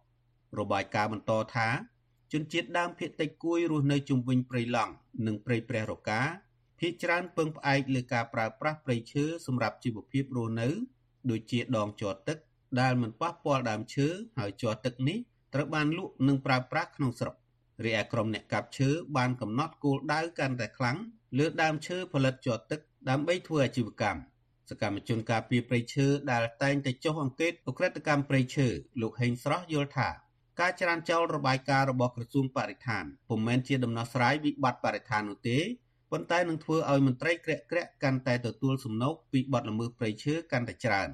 [0.60, 1.68] របាយការណ៍បន្តថា
[2.34, 4.93] ជនជាតិដើមភាគតិចគួយរស់នៅជុំវិញព្រៃឡង់
[5.25, 6.21] និងព្រៃព្រះរកា
[6.80, 10.69] ភាគច្រើនពឹងផ្អែកលើការប្រើប្រាស់ព្រៃឈើសម្រាប់ជីវភាពរស់នៅ
[11.30, 12.38] ដូចជាដងជាប់ទឹក
[12.82, 14.07] ដែលមិនប៉ះពាល់ដើមឈើ
[14.39, 15.17] ហើយជាប់ទឹកនេះ
[15.53, 17.36] ត្រូវបានលក់និងប្រើប្រាស់ក្នុងស្រុក
[17.86, 20.97] រីឯក្រុមអ្នកកាប់ឈើបានកំណត់គោលដៅកាន់តែខ្លាំង
[21.38, 24.19] លើដើមឈើផលិតជាប់ទឹកដើម្បីធ្វើអាជីវកម្ម
[24.69, 28.67] សកម្មជនការពារព្រៃឈើដែលតែងតែចុះអង្កេតអ ுக ្រិតកម្មព្រៃឈើ
[29.01, 30.09] លោកហេងស្រស់យល់ថា
[30.60, 35.57] ការច្រានចោលរបាយការណ៍របស់ក្រសួងបរិស្ថានពុំមែនជាដំណោះស្រាយវិបត្តិបរិស្ថាននោះទេ
[36.12, 41.10] ប៉ុន្តែនឹងធ្វើឲ្យមន្ត្រីក្រាក់ក្រាក់កាន់តែទទួលសំណូកពីបទល្មើសព្រៃឈើកាន់តែច្រើន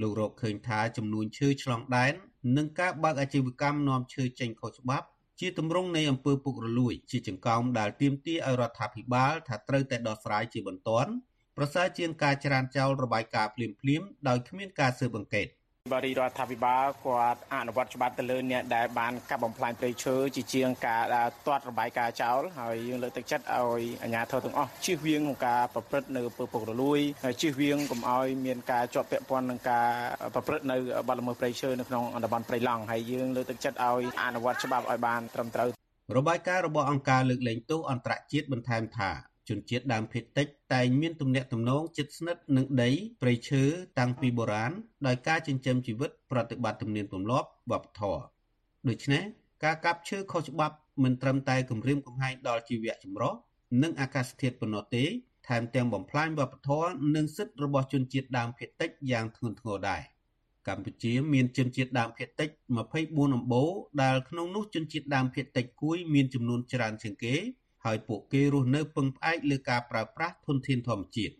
[0.00, 2.14] លោករកឃើញថាចំនួនឈើឆ្លងដែន
[2.56, 5.06] និងការបើកអាជីវកម្មនាំឈើចេញខុសច្បាប់
[5.40, 11.12] ជាទម្រង់នៃអំពើពុករលួយ ជាចង្កោមដែលទាមទារឲ្យរដ្ឋាភិបាលថាត្រូវតែដោះស្រាយជាបន្ទាន់
[11.56, 15.48] ប្រសើរជាងការច្រានចោលរបាយការណ៍ភ្លាមៗដោយគ្មានការស៊ើបអង្កេត។
[15.90, 21.02] បរិរដ្ឋាភិបាលគាត់អនុវត្តច្បាប់ទៅលើអ្នកដែលបានកាប់បំផ្លាញព្រៃឈើជាជាងការ
[21.46, 29.88] ទាត់របាយការណ៍ចោលហើយយើងលើកទឹកចិត្តឲ្យអាជ្ញាធរទាំងអស់ជៀសវាងក្នុងការប្រព្រឹត្តនៅពើពុករលួយហើយជៀសវាងកុំឲ្យមានការជាប់ពាក់ព័ន្ធនឹងការ
[30.34, 30.76] ប្រព្រឹត្តនៅ
[31.08, 35.68] បទល្មើសព្រៃឈើនៅក្នុងតំបន់ព្រៃឡង់ហើយយើងលើកទឹកចិត្តឲ្យអនុវត្តច្បាប់ឲ្យបានត្រឹមត្រូវ
[36.16, 42.90] របាយការណ៍របស់អង្គការលើកលែងទោសអន្តរជាតិបន្ថែមថា ជនជាតិដើមភាគតិចតែងមានទំនាក់ទំនងជិតស្និទ្ធនឹងដី
[43.22, 43.62] ព្រៃឈើ
[43.98, 44.72] តាំងពីបុរាណ
[45.06, 48.22] ដោយការចិញ្ចឹមជីវិតប្រតិបត្តិទំនៀមទម្លាប់វប្បធម៌
[48.88, 49.22] ដូច្នេះ
[49.64, 53.34] ការកាប់ឈើខុសច្បាប់មិនត្រឹមតែគំរាមកំហែងដល់ជីវៈចម្រុះ
[53.82, 55.04] និងអាកាសធាតុប៉ុណ្ណោះទេ
[55.48, 60.02] ថែមទាំងបំផ្លាញវប្បធម៌និងសិទ្ធិរបស់ជនជាតិដើមភាគតិចយ៉ាងធ្ងន់ធ្ងរដែរ
[60.68, 62.48] កម្ពុជាមានជនជាតិដើមភាគតិច
[62.88, 63.70] 24អំបូរ
[64.02, 67.34] ដែលក្នុងនោះជនជាតិដើមភាគតិចគួយមានចំនួនច្រើនជាងគេ
[67.84, 71.34] ហើយពួកគេរស់នៅពឹងផ្អែកលើការប្រើប្រាស់ធនធានធម្មជាតិ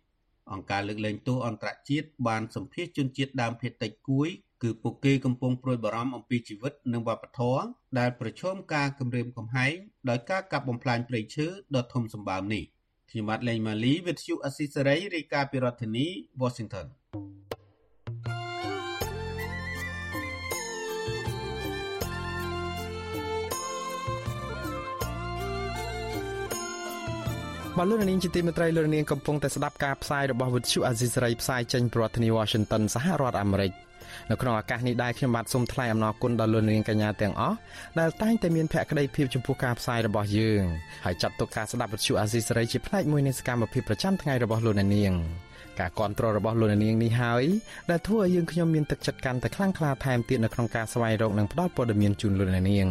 [0.53, 4.29] អង្គការលើកលែងទោសអន្តរជាតិបានសម្ភាសជនជាតិដើមភាគតិចគួយ
[4.63, 7.63] គឺពួកគេកំពុងព្រួយបារម្ភអំពីជីវិតនិងវប្បធម៌
[7.99, 9.75] ដែលប្រឈមការគំរាមកំហែង
[10.09, 12.65] ដោយការកាប់បំផ្លាញព្រៃឈើដ៏ធំសម្បើមនេះ
[13.11, 16.07] ខ្ញុំបាទលេងម៉ាលីវិទ្យុអស៊ីសេរីរាយការណ៍ពីរដ្ឋធានី
[16.43, 16.87] Washington
[27.79, 33.73] បាទលោកនាងជាទីមេត្រីលោកនាងកំពុងតែស្ដាប់ការផ្សាយរបស់វិទ្យុអាស៊ីសេរីផ្សាយចេញពីរដ្ឋធានី Washington សហរដ្ឋអាមេរិក
[34.31, 37.57] នៅក្នុងឱកាសនេះដែរខ្ញុំបាទសូមថ្លែងអំណរគុណដល់លោកនាងកញ្ញាទាំងអស់
[38.01, 40.63] ដែលតែងតែមានភក្ដីភាពចំពោះការផ្សាយរបស់យើង
[41.05, 45.15] ហើយចាត់ទុកការស្ដាប់វិទ្យុអាស៊ីសេរីជាផ្នែកមួយនៃសកម្មភាពប្រចាំថ្ងៃរបស់លោកនាង
[45.81, 47.45] ការគ្រប់គ្រងរបស់លោកនាងនេះហើយ
[47.91, 52.89] ដែលធ្វើឲ្យយើងខ្ញុំមានទឹកចិត្តកាន់តែខ្លាំងក្លាថែមទៀតនៅក្នុងការស្វែងរកនិងផ្តល់ព័ត៌មានជូនលោកនាង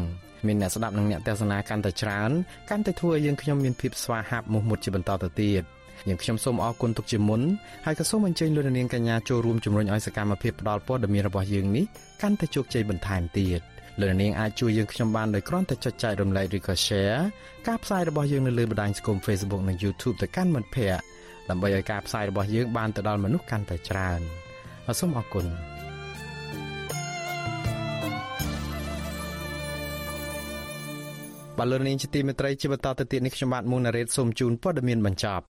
[0.47, 2.31] មានអ្នកស្ដាប់និងអ្នកទស្សនាកាន់តែច្រើន
[2.69, 5.63] កាន់តែធ្វើឲ្យយើងខ្ញុំមានភាពស្វាហាប់មោះមុតជាបន្តទៅទៀត
[6.07, 7.41] យើងខ្ញុំសូមអរគុណទុកជាមុន
[7.85, 11.85] ហើយក៏សូមអញ្ជើញលោកនាងកញ្ញាចូលរួមជំរុញឲ្យសកម្មភាពផ្តល់ព័ត៌មានរបស់យើងនេះ
[12.21, 13.61] កាន់តែជោគជ័យបន្ថែមទៀត
[13.99, 17.19] លោកនាងអាចជួយយើងខ្ញុំបានដោយគ្រាន់តែចុចចែករំលែកឬក៏ Share
[17.67, 21.03] ការផ្សាយរបស់យើងនៅលើបណ្ដាញសង្គម Facebook និង YouTube ទៅកាន់មិត្តភ័ក្តិ
[21.49, 24.21] ដើម្បីឲ្យការផ្សាយរបស់យើងបានទៅដល់មនុស្សកាន់តែច្រើន
[24.99, 25.45] សូមអរគុណ
[31.61, 35.45] បលរនាងជាទីមេត្រីជាបន្តទៅទៀតនេះខ្ញុំបាទមុងណារ៉េតសូមជូនព័ត៌មានបញ្ចប់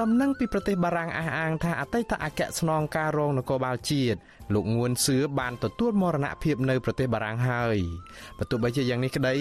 [0.00, 4.18] ដំណឹងពីប្រទេសបារាំងអះអាងថាអតីតអគ្គស្នងការរងនគរបាលជាតិ
[4.54, 7.78] លោកងួនសឿបានទទួលមរណភាពនៅប្រទេសបារាំងហើយ
[8.38, 9.34] បើទោះបីជាយ៉ាងនេះក្តី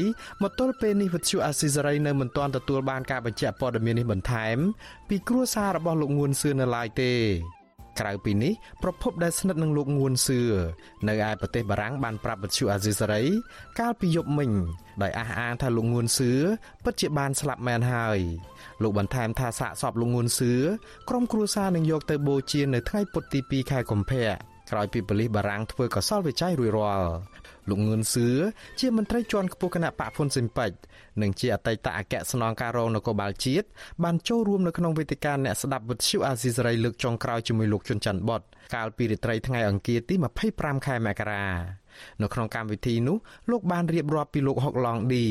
[0.43, 4.57] មកទល់ពេលនេះវិទ្យុអាស៊ីសេរីនៅមិនទាន់ទទួលបានការបញ្ជាក់ព័ត៌មាននេះបន្ថែម
[5.09, 7.13] ពីគ្រួសាររបស់លោកងួនសឿនៅឡើយទេ
[7.99, 10.39] ក្រៅពីនេះប្រពន្ធដែលស្និទ្ធនឹងលោកងួនសឿ
[11.07, 13.23] នៅឯប្រទេសបារាំងបានប្រាប់វិទ្យុអាស៊ីសេរី
[13.79, 14.51] កាលពីយប់មិញ
[15.01, 16.31] ដោយអះអាងថាលោកងួនសឿ
[16.83, 18.19] ពិតជាបានស្លាប់មែនហើយ
[18.81, 20.53] លោកបន្ថែមថាសាកសពលោកងួនសឿ
[21.09, 24.27] ក្រុមគ្រួសារនឹងយកទៅបូជានៅថ្ងៃពុធទី2ខែកុម្ភៈ
[24.71, 27.09] ក្រោយពីប៉ូលីសបារាំងធ្វើកសលវិច័យរួចរាល់
[27.69, 28.27] លោកងឿនសឿ
[28.79, 30.71] ជាមន្ត្រីជាន់ខ្ពស់គណៈបកហ៊ុនស៊ិនប៉ិច
[31.21, 33.67] និងជាអតីតអគ្គស្នងការរងនគរបាលជាតិ
[34.03, 38.41] បានចូលរួមនៅក្នុងវេទិកាអ្នកស្ដាប់វិទ្យុអាស៊ីសេរីលើកចុងក្រោយជាមួយលោកជុនច័ន្ទបុត
[38.75, 40.15] កាលពីរាត្រីថ្ងៃអង្គារទី
[40.49, 41.45] 25ខែមករា
[42.21, 43.17] នៅក្នុងកម្មវិធីនោះ
[43.51, 45.25] លោកបានរៀបរាប់ពីលោកហុកឡងឌី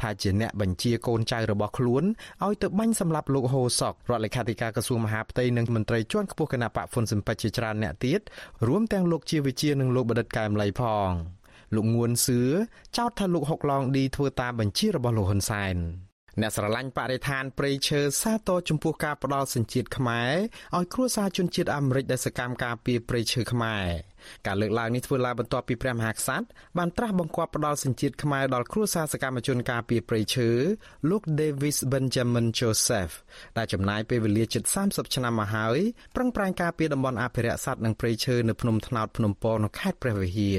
[0.00, 2.04] ថាជាអ្នកបញ្ជាកូនចៅរបស់ខ្លួន
[2.44, 8.20] ឲ្យទៅបាញ់សម្លាប់លោកហូសុករដ្ឋលេខាធិការក្រសួងមហាផ្ទៃនិងមន្ត្រីជាន់ខ្ពស់គណៈបកហ្វុនស៊ិនប៉ិចជាច្រើនអ្នកទៀត
[8.68, 11.37] រួមទាំងលោកជាវិជានិងលោកបដិតកែមលីផង
[11.74, 12.40] លោកងួនសឿ
[12.96, 15.78] ចោទថាលោកហុកឡងឌីធ្វើតាមបញ្ជារបស់លោកហ៊ុនសែន
[16.40, 20.32] អ្នកស្រឡាញ់បរិស្ថានព្រៃឈើសាទរចំពោះការផ្ដាល់សញ្ជាតិខ្មែរ
[20.76, 23.86] ឲ្យគ្រួសារជនជាតិអាមេរិកដែលសកម្មការពារព្រៃឈើខ្មែរ
[24.46, 26.46] ការលើកឡើងនេះធ្វើឡើងបន្ទាប់ពីព្រះមហាក្សត្រ
[26.78, 30.48] បានត្រាស់បង្គាប់ផ្ដាល់សញ្ជាតិខ្មែរដល់គ្រួសារសកម្មជនការពារព្រៃឈើ
[31.10, 33.12] លោក Davis Benjamin Joseph
[33.58, 35.78] ដែលចំណាយពេលវេលាជិត30ឆ្នាំមកហើយ
[36.14, 40.58] ប្រឹងប្រែងការពារតំបន់អភិរក្សសត្វនិងព្រៃឈើនៅភ្នំថ្នោតភ្នំពងនៅខេត្តព្រះវិហារ